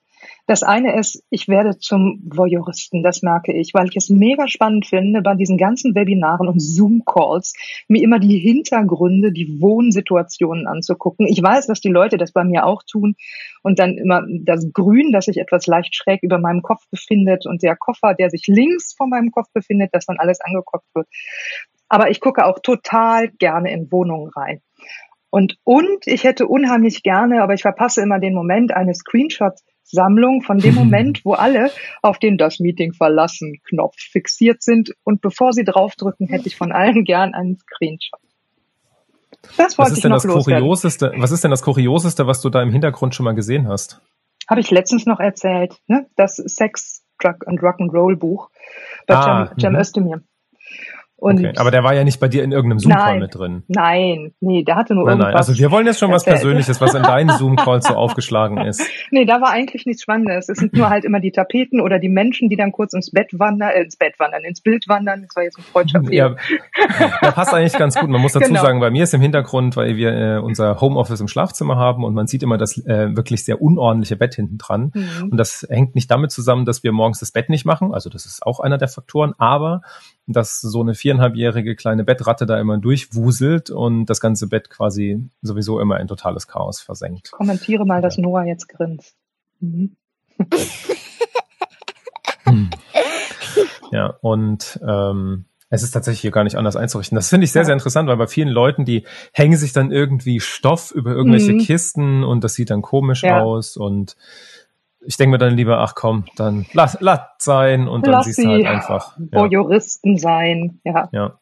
Das 0.48 0.62
eine 0.62 0.98
ist, 0.98 1.22
ich 1.28 1.46
werde 1.46 1.78
zum 1.78 2.22
Voyeuristen, 2.24 3.02
das 3.02 3.20
merke 3.20 3.52
ich, 3.52 3.74
weil 3.74 3.86
ich 3.90 3.96
es 3.96 4.08
mega 4.08 4.48
spannend 4.48 4.86
finde, 4.86 5.20
bei 5.20 5.34
diesen 5.34 5.58
ganzen 5.58 5.94
Webinaren 5.94 6.48
und 6.48 6.58
Zoom-Calls 6.58 7.52
mir 7.86 8.02
immer 8.02 8.18
die 8.18 8.38
Hintergründe, 8.38 9.30
die 9.30 9.60
Wohnsituationen 9.60 10.66
anzugucken. 10.66 11.26
Ich 11.26 11.42
weiß, 11.42 11.66
dass 11.66 11.82
die 11.82 11.90
Leute 11.90 12.16
das 12.16 12.32
bei 12.32 12.44
mir 12.44 12.64
auch 12.64 12.82
tun 12.82 13.14
und 13.62 13.78
dann 13.78 13.98
immer 13.98 14.22
das 14.26 14.72
Grün, 14.72 15.12
das 15.12 15.26
sich 15.26 15.36
etwas 15.36 15.66
leicht 15.66 15.94
schräg 15.94 16.22
über 16.22 16.38
meinem 16.38 16.62
Kopf 16.62 16.80
befindet 16.90 17.44
und 17.44 17.62
der 17.62 17.76
Koffer, 17.76 18.14
der 18.14 18.30
sich 18.30 18.46
links 18.46 18.94
vor 18.96 19.06
meinem 19.06 19.30
Kopf 19.30 19.48
befindet, 19.52 19.90
dass 19.92 20.06
dann 20.06 20.18
alles 20.18 20.40
angeguckt 20.40 20.86
wird. 20.94 21.08
Aber 21.90 22.08
ich 22.08 22.22
gucke 22.22 22.46
auch 22.46 22.60
total 22.60 23.28
gerne 23.28 23.70
in 23.70 23.92
Wohnungen 23.92 24.30
rein. 24.34 24.62
Und, 25.28 25.58
und 25.64 26.06
ich 26.06 26.24
hätte 26.24 26.46
unheimlich 26.46 27.02
gerne, 27.02 27.42
aber 27.42 27.52
ich 27.52 27.60
verpasse 27.60 28.00
immer 28.00 28.18
den 28.18 28.32
Moment, 28.32 28.72
eine 28.72 28.94
Screenshot 28.94 29.58
Sammlung 29.90 30.42
von 30.42 30.58
dem 30.58 30.74
Moment, 30.76 31.24
wo 31.24 31.32
alle 31.32 31.70
auf 32.02 32.18
den 32.18 32.38
das 32.38 32.60
Meeting 32.60 32.92
verlassen 32.92 33.60
Knopf 33.68 33.96
fixiert 33.98 34.62
sind. 34.62 34.92
Und 35.04 35.20
bevor 35.20 35.52
sie 35.52 35.64
draufdrücken, 35.64 36.28
hätte 36.28 36.48
ich 36.48 36.56
von 36.56 36.72
allen 36.72 37.04
gern 37.04 37.34
einen 37.34 37.56
Screenshot. 37.56 38.20
Das 39.56 39.78
wollte 39.78 39.78
was 39.78 39.90
ist 39.90 39.96
ich 39.98 40.02
denn 40.02 40.10
noch 40.10 40.16
das 40.16 40.24
loswerden. 40.24 40.62
Kurioseste, 40.62 41.12
Was 41.16 41.30
ist 41.30 41.44
denn 41.44 41.50
das 41.50 41.62
Kurioseste, 41.62 42.26
was 42.26 42.40
du 42.40 42.50
da 42.50 42.62
im 42.62 42.70
Hintergrund 42.70 43.14
schon 43.14 43.24
mal 43.24 43.34
gesehen 43.34 43.68
hast? 43.68 44.00
Habe 44.48 44.60
ich 44.60 44.70
letztens 44.70 45.06
noch 45.06 45.20
erzählt, 45.20 45.76
ne? 45.86 46.06
Das 46.16 46.36
Sex, 46.36 47.04
Drug 47.20 47.46
and 47.46 47.60
Rock'n'Roll 47.60 48.16
Buch 48.16 48.50
bei 49.06 49.14
ah, 49.14 49.46
Cem, 49.48 49.58
Cem 49.58 49.72
mhm. 49.72 49.78
Özdemir. 49.78 50.22
Und 51.20 51.44
okay, 51.44 51.52
aber 51.56 51.72
der 51.72 51.82
war 51.82 51.94
ja 51.94 52.04
nicht 52.04 52.20
bei 52.20 52.28
dir 52.28 52.44
in 52.44 52.52
irgendeinem 52.52 52.78
Zoom-Call 52.78 53.18
mit 53.18 53.34
drin. 53.34 53.64
Nein, 53.66 54.34
nee, 54.38 54.62
der 54.62 54.76
hatte 54.76 54.94
nur 54.94 55.04
nein, 55.04 55.14
irgendwas. 55.14 55.32
Nein, 55.32 55.36
also 55.36 55.58
wir 55.58 55.72
wollen 55.72 55.84
jetzt 55.86 55.98
schon 55.98 56.12
was 56.12 56.24
Persönliches, 56.24 56.80
was 56.80 56.94
in 56.94 57.02
deinen 57.02 57.30
Zoom-Calls 57.30 57.88
so 57.88 57.94
aufgeschlagen 57.94 58.58
ist. 58.58 58.80
Nee, 59.10 59.24
da 59.24 59.40
war 59.40 59.50
eigentlich 59.50 59.86
nichts 59.86 60.02
Spannendes. 60.02 60.48
Es 60.48 60.58
sind 60.58 60.74
nur 60.74 60.90
halt 60.90 61.04
immer 61.04 61.18
die 61.18 61.32
Tapeten 61.32 61.80
oder 61.80 61.98
die 61.98 62.10
Menschen, 62.10 62.48
die 62.50 62.56
dann 62.56 62.72
kurz 62.72 62.92
ins 62.92 63.10
Bett 63.10 63.30
wandern, 63.32 63.70
äh, 63.70 63.82
ins 63.82 63.96
Bett 63.96 64.14
wandern, 64.18 64.44
ins 64.44 64.60
Bild 64.60 64.86
wandern. 64.86 65.22
Das 65.22 65.34
war 65.34 65.42
jetzt 65.42 65.58
ein 65.58 65.62
freudscher 65.62 66.02
Ja, 66.10 66.36
ja, 67.22 67.30
passt 67.32 67.54
eigentlich 67.54 67.72
ganz 67.72 67.96
gut. 67.98 68.08
Man 68.08 68.20
muss 68.20 68.32
dazu 68.32 68.48
genau. 68.48 68.60
sagen, 68.60 68.80
bei 68.80 68.90
mir 68.90 69.04
ist 69.04 69.14
im 69.14 69.22
Hintergrund, 69.22 69.76
weil 69.76 69.96
wir 69.96 70.12
äh, 70.12 70.38
unser 70.38 70.80
Homeoffice 70.80 71.20
im 71.20 71.28
Schlafzimmer 71.28 71.76
haben 71.76 72.04
und 72.04 72.14
man 72.14 72.26
sieht 72.26 72.42
immer 72.42 72.58
das 72.58 72.76
äh, 72.86 73.16
wirklich 73.16 73.44
sehr 73.44 73.62
unordentliche 73.62 74.16
Bett 74.16 74.34
hinten 74.34 74.58
dran. 74.58 74.92
Mhm. 74.94 75.30
Und 75.30 75.38
das 75.38 75.66
hängt 75.68 75.94
nicht 75.94 76.10
damit 76.10 76.30
zusammen, 76.30 76.66
dass 76.66 76.82
wir 76.82 76.92
morgens 76.92 77.20
das 77.20 77.32
Bett 77.32 77.48
nicht 77.48 77.64
machen. 77.64 77.94
Also 77.94 78.10
das 78.10 78.26
ist 78.26 78.44
auch 78.44 78.60
einer 78.60 78.78
der 78.78 78.88
Faktoren. 78.88 79.32
Aber 79.38 79.80
dass 80.28 80.60
so 80.60 80.80
eine 80.80 80.94
viereinhalbjährige 80.94 81.74
kleine 81.74 82.04
Bettratte 82.04 82.46
da 82.46 82.60
immer 82.60 82.78
durchwuselt 82.78 83.70
und 83.70 84.06
das 84.06 84.20
ganze 84.20 84.46
Bett 84.46 84.70
quasi 84.70 85.28
sowieso 85.42 85.80
immer 85.80 85.98
in 86.00 86.06
totales 86.06 86.46
Chaos 86.46 86.80
versenkt. 86.80 87.30
Kommentiere 87.30 87.86
mal, 87.86 88.02
dass 88.02 88.18
Noah 88.18 88.44
jetzt 88.44 88.68
grinst. 88.68 89.16
Mhm. 89.60 89.96
hm. 92.44 92.70
Ja, 93.90 94.18
und 94.20 94.78
ähm, 94.86 95.46
es 95.70 95.82
ist 95.82 95.90
tatsächlich 95.92 96.20
hier 96.20 96.30
gar 96.30 96.44
nicht 96.44 96.56
anders 96.56 96.76
einzurichten. 96.76 97.16
Das 97.16 97.28
finde 97.28 97.44
ich 97.44 97.52
sehr, 97.52 97.64
sehr 97.64 97.74
interessant, 97.74 98.08
weil 98.08 98.16
bei 98.16 98.26
vielen 98.26 98.48
Leuten, 98.48 98.84
die 98.84 99.04
hängen 99.32 99.56
sich 99.56 99.72
dann 99.72 99.90
irgendwie 99.90 100.40
Stoff 100.40 100.90
über 100.90 101.12
irgendwelche 101.12 101.52
mhm. 101.52 101.58
Kisten 101.58 102.24
und 102.24 102.44
das 102.44 102.54
sieht 102.54 102.70
dann 102.70 102.82
komisch 102.82 103.22
ja. 103.22 103.40
aus 103.40 103.76
und 103.76 104.16
ich 105.08 105.16
denke 105.16 105.30
mir 105.30 105.38
dann 105.38 105.56
lieber, 105.56 105.78
ach 105.78 105.94
komm, 105.94 106.26
dann 106.36 106.66
lass, 106.74 106.98
lass 107.00 107.20
sein 107.38 107.88
und 107.88 108.06
dann 108.06 108.12
lass 108.12 108.26
siehst 108.26 108.44
du 108.44 108.48
halt 108.48 108.66
einfach. 108.66 109.16
Ja. 109.32 109.46
Juristen 109.46 110.18
sein, 110.18 110.80
ja. 110.84 111.08
ja. 111.12 111.38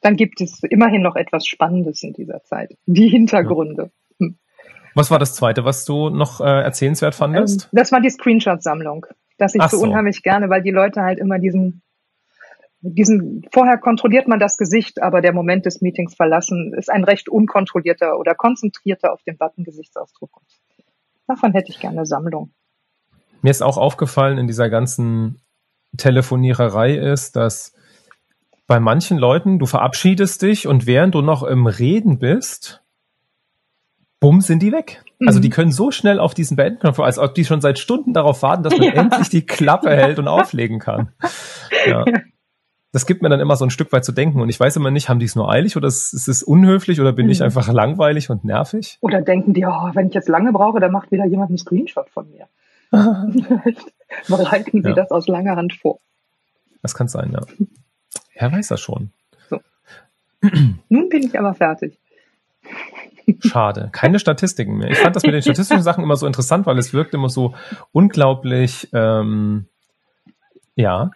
Dann 0.00 0.16
gibt 0.16 0.40
es 0.40 0.64
immerhin 0.64 1.02
noch 1.02 1.14
etwas 1.14 1.46
Spannendes 1.46 2.02
in 2.02 2.12
dieser 2.12 2.42
Zeit. 2.42 2.76
Die 2.86 3.08
Hintergründe. 3.08 3.92
Ja. 4.18 4.26
Hm. 4.26 4.38
Was 4.96 5.12
war 5.12 5.20
das 5.20 5.36
zweite, 5.36 5.64
was 5.64 5.84
du 5.84 6.10
noch 6.10 6.40
äh, 6.40 6.62
erzählenswert 6.62 7.14
fandest? 7.14 7.66
Ähm, 7.66 7.78
das 7.78 7.92
war 7.92 8.00
die 8.00 8.10
Screenshot-Sammlung. 8.10 9.06
Das 9.36 9.54
ich 9.54 9.60
ach 9.60 9.70
so 9.70 9.78
unheimlich 9.78 10.24
gerne, 10.24 10.50
weil 10.50 10.62
die 10.62 10.72
Leute 10.72 11.02
halt 11.02 11.20
immer 11.20 11.38
diesen 11.38 11.82
diesen, 12.80 13.44
vorher 13.52 13.78
kontrolliert 13.78 14.28
man 14.28 14.38
das 14.40 14.56
Gesicht, 14.56 15.02
aber 15.02 15.20
der 15.20 15.32
Moment 15.32 15.66
des 15.66 15.80
Meetings 15.80 16.14
verlassen 16.14 16.72
ist 16.76 16.90
ein 16.90 17.02
recht 17.02 17.28
unkontrollierter 17.28 18.18
oder 18.18 18.34
konzentrierter 18.34 19.12
auf 19.12 19.22
den 19.22 19.36
Button 19.36 19.64
Gesichtsausdruck. 19.64 20.30
Davon 21.26 21.52
hätte 21.52 21.70
ich 21.70 21.80
gerne 21.80 22.06
Sammlung. 22.06 22.52
Mir 23.42 23.50
ist 23.50 23.62
auch 23.62 23.76
aufgefallen 23.76 24.38
in 24.38 24.46
dieser 24.46 24.68
ganzen 24.68 25.40
Telefoniererei 25.96 26.94
ist, 26.94 27.36
dass 27.36 27.72
bei 28.66 28.80
manchen 28.80 29.16
Leuten, 29.16 29.58
du 29.58 29.66
verabschiedest 29.66 30.42
dich 30.42 30.66
und 30.66 30.86
während 30.86 31.14
du 31.14 31.22
noch 31.22 31.42
im 31.42 31.66
Reden 31.66 32.18
bist, 32.18 32.82
bumm, 34.20 34.40
sind 34.40 34.62
die 34.62 34.72
weg. 34.72 35.02
Mhm. 35.18 35.28
Also 35.28 35.40
die 35.40 35.50
können 35.50 35.72
so 35.72 35.90
schnell 35.90 36.20
auf 36.20 36.34
diesen 36.34 36.56
Beenden-Knopf, 36.56 37.00
als 37.00 37.18
ob 37.18 37.34
die 37.34 37.44
schon 37.44 37.60
seit 37.60 37.78
Stunden 37.78 38.12
darauf 38.12 38.42
warten, 38.42 38.62
dass 38.62 38.76
man 38.76 38.82
ja. 38.88 38.92
endlich 38.92 39.30
die 39.30 39.46
Klappe 39.46 39.90
hält 39.90 40.18
und 40.18 40.28
auflegen 40.28 40.78
kann. 40.78 41.12
Ja. 41.86 42.04
Das 42.92 43.06
gibt 43.06 43.22
mir 43.22 43.28
dann 43.28 43.40
immer 43.40 43.56
so 43.56 43.64
ein 43.64 43.70
Stück 43.70 43.92
weit 43.92 44.04
zu 44.04 44.12
denken 44.12 44.40
und 44.40 44.48
ich 44.48 44.58
weiß 44.58 44.76
immer 44.76 44.90
nicht, 44.90 45.08
haben 45.08 45.18
die 45.18 45.26
es 45.26 45.36
nur 45.36 45.50
eilig 45.50 45.76
oder 45.76 45.88
ist 45.88 46.12
es 46.12 46.42
unhöflich 46.42 47.00
oder 47.00 47.12
bin 47.12 47.26
mhm. 47.26 47.32
ich 47.32 47.42
einfach 47.42 47.70
langweilig 47.70 48.30
und 48.30 48.44
nervig? 48.44 48.98
Oder 49.00 49.20
denken 49.20 49.52
die, 49.52 49.64
oh, 49.66 49.90
wenn 49.94 50.08
ich 50.08 50.14
jetzt 50.14 50.28
lange 50.28 50.52
brauche, 50.52 50.80
dann 50.80 50.92
macht 50.92 51.10
wieder 51.10 51.26
jemand 51.26 51.50
einen 51.50 51.58
Screenshot 51.58 52.08
von 52.10 52.30
mir. 52.30 52.48
Bereiten 54.28 54.82
Sie 54.82 54.88
ja. 54.88 54.94
das 54.94 55.10
aus 55.10 55.28
langer 55.28 55.56
Hand 55.56 55.74
vor. 55.74 56.00
Das 56.82 56.94
kann 56.94 57.08
sein, 57.08 57.32
ja. 57.32 57.40
Wer 58.34 58.52
weiß 58.52 58.68
das 58.68 58.80
schon. 58.80 59.12
So. 59.50 59.60
Nun 60.88 61.08
bin 61.08 61.22
ich 61.22 61.38
aber 61.38 61.54
fertig. 61.54 61.98
Schade. 63.40 63.90
Keine 63.92 64.18
Statistiken 64.18 64.78
mehr. 64.78 64.90
Ich 64.90 64.98
fand 64.98 65.14
das 65.14 65.22
mit 65.22 65.34
den 65.34 65.42
statistischen 65.42 65.82
Sachen 65.82 66.02
immer 66.02 66.16
so 66.16 66.26
interessant, 66.26 66.66
weil 66.66 66.78
es 66.78 66.94
wirkt 66.94 67.14
immer 67.14 67.28
so 67.28 67.54
unglaublich, 67.92 68.88
ähm, 68.92 69.66
ja. 70.76 71.10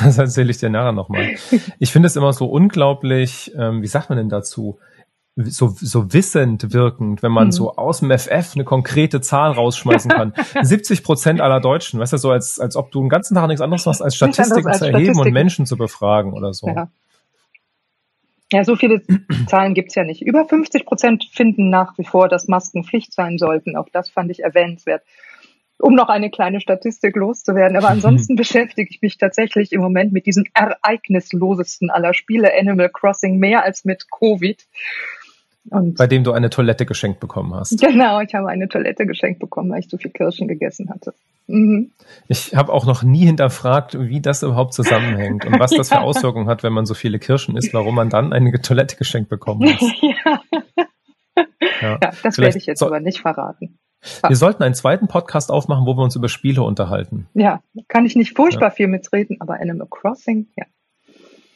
Das 0.00 0.18
erzähle 0.18 0.50
ich 0.50 0.58
dir 0.58 0.70
nachher 0.70 0.92
nochmal. 0.92 1.36
Ich 1.78 1.92
finde 1.92 2.08
es 2.08 2.16
immer 2.16 2.32
so 2.32 2.46
unglaublich, 2.46 3.52
ähm, 3.56 3.80
wie 3.80 3.86
sagt 3.86 4.08
man 4.08 4.18
denn 4.18 4.28
dazu? 4.28 4.78
So, 5.36 5.68
so 5.68 6.12
wissend 6.12 6.72
wirkend, 6.72 7.22
wenn 7.22 7.32
man 7.32 7.48
mhm. 7.48 7.52
so 7.52 7.74
aus 7.76 8.00
dem 8.00 8.16
FF 8.16 8.52
eine 8.54 8.64
konkrete 8.64 9.20
Zahl 9.20 9.52
rausschmeißen 9.52 10.10
kann. 10.10 10.32
70 10.62 11.02
Prozent 11.02 11.40
aller 11.40 11.60
Deutschen, 11.60 11.98
weißt 11.98 12.12
du, 12.12 12.18
so 12.18 12.30
als, 12.30 12.60
als 12.60 12.76
ob 12.76 12.92
du 12.92 13.00
den 13.00 13.08
ganzen 13.08 13.34
Tag 13.34 13.48
nichts 13.48 13.60
anderes 13.60 13.84
machst, 13.84 14.02
als 14.02 14.14
Statistiken 14.16 14.68
als 14.68 14.78
zu 14.78 14.84
erheben 14.84 15.04
Statistik. 15.06 15.26
und 15.26 15.32
Menschen 15.32 15.66
zu 15.66 15.76
befragen 15.76 16.32
oder 16.32 16.52
so. 16.52 16.68
Ja. 16.68 16.88
Ja, 18.52 18.62
so 18.62 18.76
viele 18.76 19.02
Zahlen 19.48 19.74
gibt's 19.74 19.96
ja 19.96 20.04
nicht. 20.04 20.22
Über 20.22 20.44
50 20.44 20.86
Prozent 20.86 21.24
finden 21.32 21.70
nach 21.70 21.98
wie 21.98 22.04
vor, 22.04 22.28
dass 22.28 22.46
Masken 22.46 22.84
Pflicht 22.84 23.12
sein 23.12 23.38
sollten. 23.38 23.76
Auch 23.76 23.88
das 23.92 24.10
fand 24.10 24.30
ich 24.30 24.44
erwähnenswert, 24.44 25.02
um 25.78 25.94
noch 25.94 26.08
eine 26.08 26.30
kleine 26.30 26.60
Statistik 26.60 27.16
loszuwerden. 27.16 27.76
Aber 27.76 27.88
ansonsten 27.90 28.36
beschäftige 28.36 28.88
ich 28.88 29.02
mich 29.02 29.18
tatsächlich 29.18 29.72
im 29.72 29.80
Moment 29.80 30.12
mit 30.12 30.26
diesem 30.26 30.44
ereignislosesten 30.54 31.90
aller 31.90 32.14
Spiele, 32.14 32.52
Animal 32.56 32.90
Crossing, 32.90 33.38
mehr 33.38 33.64
als 33.64 33.84
mit 33.84 34.06
Covid. 34.08 34.64
Und 35.70 35.96
Bei 35.96 36.06
dem 36.06 36.24
du 36.24 36.32
eine 36.32 36.50
Toilette 36.50 36.84
geschenkt 36.84 37.20
bekommen 37.20 37.54
hast. 37.54 37.80
Genau, 37.80 38.20
ich 38.20 38.34
habe 38.34 38.48
eine 38.48 38.68
Toilette 38.68 39.06
geschenkt 39.06 39.40
bekommen, 39.40 39.70
weil 39.70 39.80
ich 39.80 39.88
zu 39.88 39.96
viel 39.96 40.10
Kirschen 40.10 40.46
gegessen 40.46 40.90
hatte. 40.90 41.14
Mhm. 41.46 41.90
Ich 42.28 42.54
habe 42.54 42.72
auch 42.72 42.84
noch 42.86 43.02
nie 43.02 43.24
hinterfragt, 43.26 43.98
wie 43.98 44.20
das 44.20 44.42
überhaupt 44.42 44.74
zusammenhängt 44.74 45.44
und 45.44 45.58
was 45.58 45.70
das 45.70 45.88
für 45.88 46.00
Auswirkungen 46.02 46.48
hat, 46.48 46.62
wenn 46.62 46.72
man 46.72 46.84
so 46.86 46.94
viele 46.94 47.18
Kirschen 47.18 47.56
isst, 47.56 47.72
warum 47.72 47.94
man 47.94 48.10
dann 48.10 48.32
eine 48.32 48.52
Toilette 48.60 48.96
geschenkt 48.96 49.30
bekommen 49.30 49.68
hat. 49.72 49.80
ja. 50.02 50.40
ja. 51.80 51.98
ja, 52.02 52.10
das 52.22 52.38
werde 52.38 52.58
ich 52.58 52.66
jetzt 52.66 52.80
so 52.80 52.86
aber 52.86 53.00
nicht 53.00 53.20
verraten. 53.20 53.78
Wir 54.26 54.36
sollten 54.36 54.62
einen 54.62 54.74
zweiten 54.74 55.08
Podcast 55.08 55.50
aufmachen, 55.50 55.86
wo 55.86 55.96
wir 55.96 56.02
uns 56.02 56.14
über 56.14 56.28
Spiele 56.28 56.62
unterhalten. 56.62 57.26
Ja, 57.32 57.62
kann 57.88 58.04
ich 58.04 58.16
nicht 58.16 58.36
furchtbar 58.36 58.68
ja. 58.68 58.74
viel 58.74 58.88
mitreden, 58.88 59.38
aber 59.40 59.54
Animal 59.60 59.88
Crossing, 59.88 60.48
ja. 60.56 60.66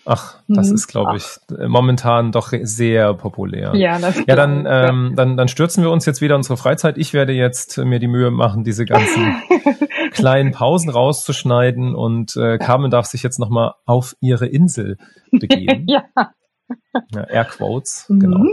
Ach, 0.05 0.41
das 0.49 0.69
mhm. 0.69 0.75
ist, 0.75 0.87
glaube 0.87 1.19
ich, 1.19 1.25
momentan 1.69 2.33
doch 2.33 2.53
sehr 2.63 3.13
populär. 3.15 3.75
Ja, 3.75 3.99
das 3.99 4.17
ja 4.27 4.37
dann, 4.37 4.67
ähm, 4.67 5.13
dann, 5.17 5.37
dann 5.37 5.49
stürzen 5.49 5.85
wir 5.85 5.91
uns 5.91 6.07
jetzt 6.07 6.23
wieder 6.23 6.35
unsere 6.35 6.57
Freizeit. 6.57 6.97
Ich 6.97 7.13
werde 7.13 7.33
jetzt 7.33 7.77
mir 7.77 7.99
die 7.99 8.09
Mühe 8.09 8.31
machen, 8.31 8.65
diese 8.65 8.87
ganzen 8.87 9.37
kleinen 10.13 10.53
Pausen 10.53 10.89
rauszuschneiden 10.89 11.95
und 11.95 12.37
äh, 12.37 12.57
Carmen 12.57 12.91
darf 12.91 13.07
sich 13.07 13.23
jetzt 13.23 13.39
nochmal 13.39 13.75
auf 13.85 14.17
ihre 14.21 14.47
Insel 14.47 14.97
begeben. 15.31 15.85
ja. 15.89 16.05
ja. 16.17 17.25
Airquotes, 17.25 18.07
mhm. 18.09 18.21
genau. 18.21 18.45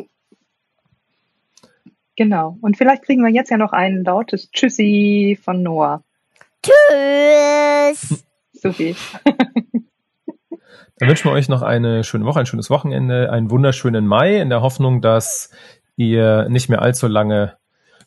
Genau. 2.17 2.57
Und 2.61 2.77
vielleicht 2.77 3.03
kriegen 3.03 3.23
wir 3.23 3.31
jetzt 3.31 3.49
ja 3.49 3.57
noch 3.57 3.73
ein 3.73 4.03
lautes 4.03 4.51
Tschüssi 4.51 5.37
von 5.41 5.63
Noah. 5.63 6.03
Tschüss. 6.63 8.25
Sophie. 8.53 8.95
Dann 10.97 11.09
wünschen 11.09 11.29
wir 11.29 11.33
euch 11.33 11.49
noch 11.49 11.61
eine 11.61 12.03
schöne 12.03 12.25
Woche, 12.25 12.39
ein 12.39 12.45
schönes 12.45 12.69
Wochenende, 12.69 13.31
einen 13.31 13.51
wunderschönen 13.51 14.07
Mai 14.07 14.39
in 14.39 14.49
der 14.49 14.61
Hoffnung, 14.61 15.01
dass 15.01 15.51
ihr 15.97 16.47
nicht 16.49 16.69
mehr 16.69 16.81
allzu 16.81 17.07
lange 17.07 17.57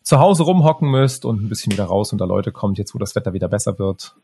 zu 0.02 0.18
Hause 0.18 0.44
rumhocken 0.44 0.90
müsst 0.90 1.24
und 1.24 1.42
ein 1.42 1.48
bisschen 1.48 1.72
wieder 1.72 1.84
raus 1.84 2.12
unter 2.12 2.26
Leute 2.26 2.52
kommt, 2.52 2.78
jetzt 2.78 2.94
wo 2.94 2.98
das 2.98 3.14
Wetter 3.14 3.32
wieder 3.32 3.48
besser 3.48 3.78
wird 3.78 4.14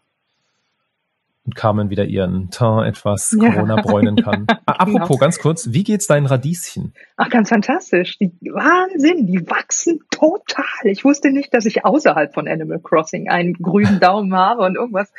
und 1.45 1.55
Carmen 1.55 1.91
wieder 1.91 2.07
ihren 2.07 2.51
Teint 2.51 2.87
etwas 2.87 3.37
Corona 3.39 3.81
bräunen 3.83 4.17
kann. 4.17 4.47
Ja, 4.49 4.61
ah, 4.67 4.73
Apropos, 4.73 5.09
genau. 5.09 5.19
ganz 5.19 5.39
kurz, 5.39 5.73
wie 5.73 5.85
geht's 5.85 6.07
deinen 6.07 6.27
Radieschen? 6.27 6.95
Ach, 7.17 7.29
ganz 7.29 7.51
fantastisch. 7.51 8.19
Die 8.19 8.33
Wahnsinn, 8.51 9.27
die 9.27 9.47
wachsen 9.49 10.01
total. 10.11 10.65
Ich 10.85 11.05
wusste 11.05 11.31
nicht, 11.31 11.53
dass 11.53 11.67
ich 11.67 11.85
außerhalb 11.85 12.33
von 12.33 12.49
Animal 12.49 12.81
Crossing 12.81 13.29
einen 13.29 13.55
grünen 13.55 14.01
Daumen 14.01 14.35
habe 14.37 14.63
und 14.65 14.77
irgendwas 14.77 15.13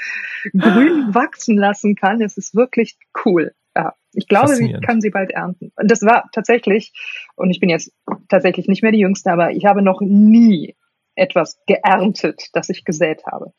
grün 0.58 1.14
wachsen 1.14 1.58
lassen 1.58 1.96
kann. 1.96 2.22
Es 2.22 2.38
ist 2.38 2.56
wirklich 2.56 2.98
cool. 3.24 3.54
Ja, 3.76 3.94
ich 4.14 4.28
glaube, 4.28 4.54
ich 4.58 4.82
kann 4.82 5.02
sie 5.02 5.10
bald 5.10 5.32
ernten. 5.32 5.74
Und 5.76 5.92
das 5.92 6.02
war 6.02 6.30
tatsächlich, 6.32 6.94
und 7.36 7.52
ich 7.52 7.60
bin 7.60 7.70
jetzt 7.70 7.92
tatsächlich 8.30 8.68
nicht 8.68 8.82
mehr 8.82 8.94
die 8.94 9.00
Jüngste, 9.00 9.32
aber 9.32 9.52
ich 9.52 9.66
habe 9.66 9.82
noch 9.82 10.00
nie 10.02 10.76
etwas 11.14 11.60
geerntet, 11.68 12.50
das 12.54 12.70
ich 12.70 12.86
gesät 12.86 13.26
habe. 13.26 13.54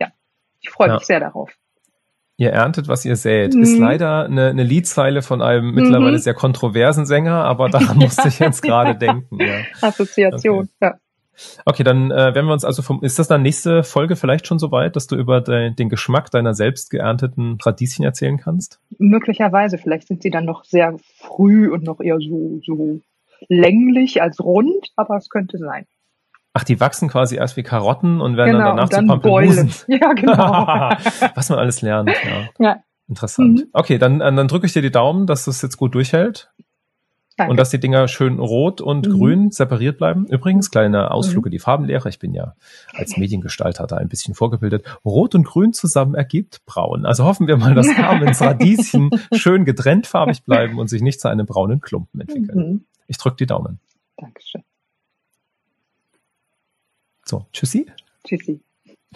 Ja, 0.00 0.08
ich 0.60 0.70
freue 0.70 0.88
mich 0.88 1.00
ja. 1.00 1.04
sehr 1.04 1.20
darauf. 1.20 1.54
Ihr 2.36 2.50
erntet, 2.50 2.88
was 2.88 3.04
ihr 3.04 3.14
sät. 3.14 3.54
Mhm. 3.54 3.62
Ist 3.62 3.78
leider 3.78 4.24
eine, 4.24 4.48
eine 4.48 4.64
Liedzeile 4.64 5.22
von 5.22 5.40
einem 5.40 5.72
mittlerweile 5.72 6.12
mhm. 6.12 6.22
sehr 6.22 6.34
kontroversen 6.34 7.06
Sänger, 7.06 7.44
aber 7.44 7.68
daran 7.68 7.96
musste 7.98 8.28
ich 8.28 8.38
jetzt 8.38 8.62
gerade 8.62 8.96
denken. 8.96 9.38
Ja. 9.40 9.60
Assoziation, 9.80 10.64
okay. 10.64 10.70
ja. 10.80 10.94
Okay, 11.64 11.82
dann 11.82 12.10
äh, 12.10 12.34
werden 12.34 12.46
wir 12.46 12.52
uns 12.52 12.64
also 12.64 12.82
vom, 12.82 13.02
ist 13.02 13.18
das 13.18 13.26
dann 13.26 13.42
nächste 13.42 13.82
Folge 13.82 14.14
vielleicht 14.14 14.46
schon 14.46 14.58
soweit, 14.58 14.94
dass 14.94 15.08
du 15.08 15.16
über 15.16 15.40
de, 15.40 15.74
den 15.74 15.88
Geschmack 15.88 16.30
deiner 16.30 16.54
selbst 16.54 16.90
geernteten 16.90 17.58
Radieschen 17.60 18.04
erzählen 18.04 18.38
kannst? 18.38 18.80
Möglicherweise, 18.98 19.78
vielleicht 19.78 20.06
sind 20.06 20.22
sie 20.22 20.30
dann 20.30 20.44
noch 20.44 20.64
sehr 20.64 20.96
früh 21.16 21.72
und 21.72 21.82
noch 21.82 22.00
eher 22.00 22.18
so, 22.20 22.60
so 22.64 23.00
länglich 23.48 24.22
als 24.22 24.40
rund, 24.40 24.92
aber 24.96 25.16
es 25.16 25.28
könnte 25.28 25.58
sein. 25.58 25.86
Ach, 26.56 26.62
die 26.62 26.78
wachsen 26.78 27.08
quasi 27.08 27.34
erst 27.34 27.56
wie 27.56 27.64
Karotten 27.64 28.20
und 28.20 28.36
werden 28.36 28.52
genau, 28.52 28.66
dann 28.66 28.76
danach 28.76 28.88
dann 28.88 29.06
zu 29.06 29.08
Pampelmusen. 29.08 29.72
Ja, 29.88 30.12
genau. 30.12 30.34
Was 31.34 31.48
man 31.50 31.58
alles 31.58 31.82
lernt, 31.82 32.10
ja. 32.10 32.48
ja. 32.64 32.76
Interessant. 33.08 33.60
Mhm. 33.60 33.66
Okay, 33.72 33.98
dann, 33.98 34.20
dann 34.20 34.48
drücke 34.48 34.64
ich 34.64 34.72
dir 34.72 34.80
die 34.80 34.92
Daumen, 34.92 35.26
dass 35.26 35.44
das 35.44 35.60
jetzt 35.62 35.76
gut 35.76 35.94
durchhält. 35.94 36.50
Danke. 37.36 37.50
Und 37.50 37.56
dass 37.56 37.70
die 37.70 37.80
Dinger 37.80 38.06
schön 38.06 38.38
rot 38.38 38.80
und 38.80 39.08
mhm. 39.08 39.12
grün 39.12 39.50
separiert 39.50 39.98
bleiben. 39.98 40.26
Übrigens, 40.26 40.70
kleine 40.70 41.10
Ausflug 41.10 41.44
mhm. 41.44 41.48
in 41.48 41.50
die 41.50 41.58
Farbenlehre. 41.58 42.08
Ich 42.08 42.20
bin 42.20 42.32
ja 42.32 42.54
als 42.92 43.16
Mediengestalter 43.16 43.88
da 43.88 43.96
ein 43.96 44.08
bisschen 44.08 44.34
vorgebildet. 44.34 44.84
Rot 45.04 45.34
und 45.34 45.42
grün 45.42 45.72
zusammen 45.72 46.14
ergibt 46.14 46.64
braun. 46.64 47.04
Also 47.04 47.24
hoffen 47.24 47.48
wir 47.48 47.56
mal, 47.56 47.74
dass 47.74 47.88
Carmens 47.96 48.40
Radieschen 48.40 49.10
schön 49.32 49.64
getrennt 49.64 50.06
farbig 50.06 50.44
bleiben 50.44 50.78
und 50.78 50.86
sich 50.86 51.02
nicht 51.02 51.20
zu 51.20 51.28
einem 51.28 51.46
braunen 51.46 51.80
Klumpen 51.80 52.20
entwickeln. 52.20 52.58
Mhm. 52.58 52.84
Ich 53.08 53.18
drücke 53.18 53.36
die 53.36 53.46
Daumen. 53.46 53.80
Dankeschön. 54.16 54.62
So, 57.26 57.46
tschüssi. 57.52 57.86
Tschüssi. 58.24 58.60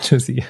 Tschüssi. 0.01 0.43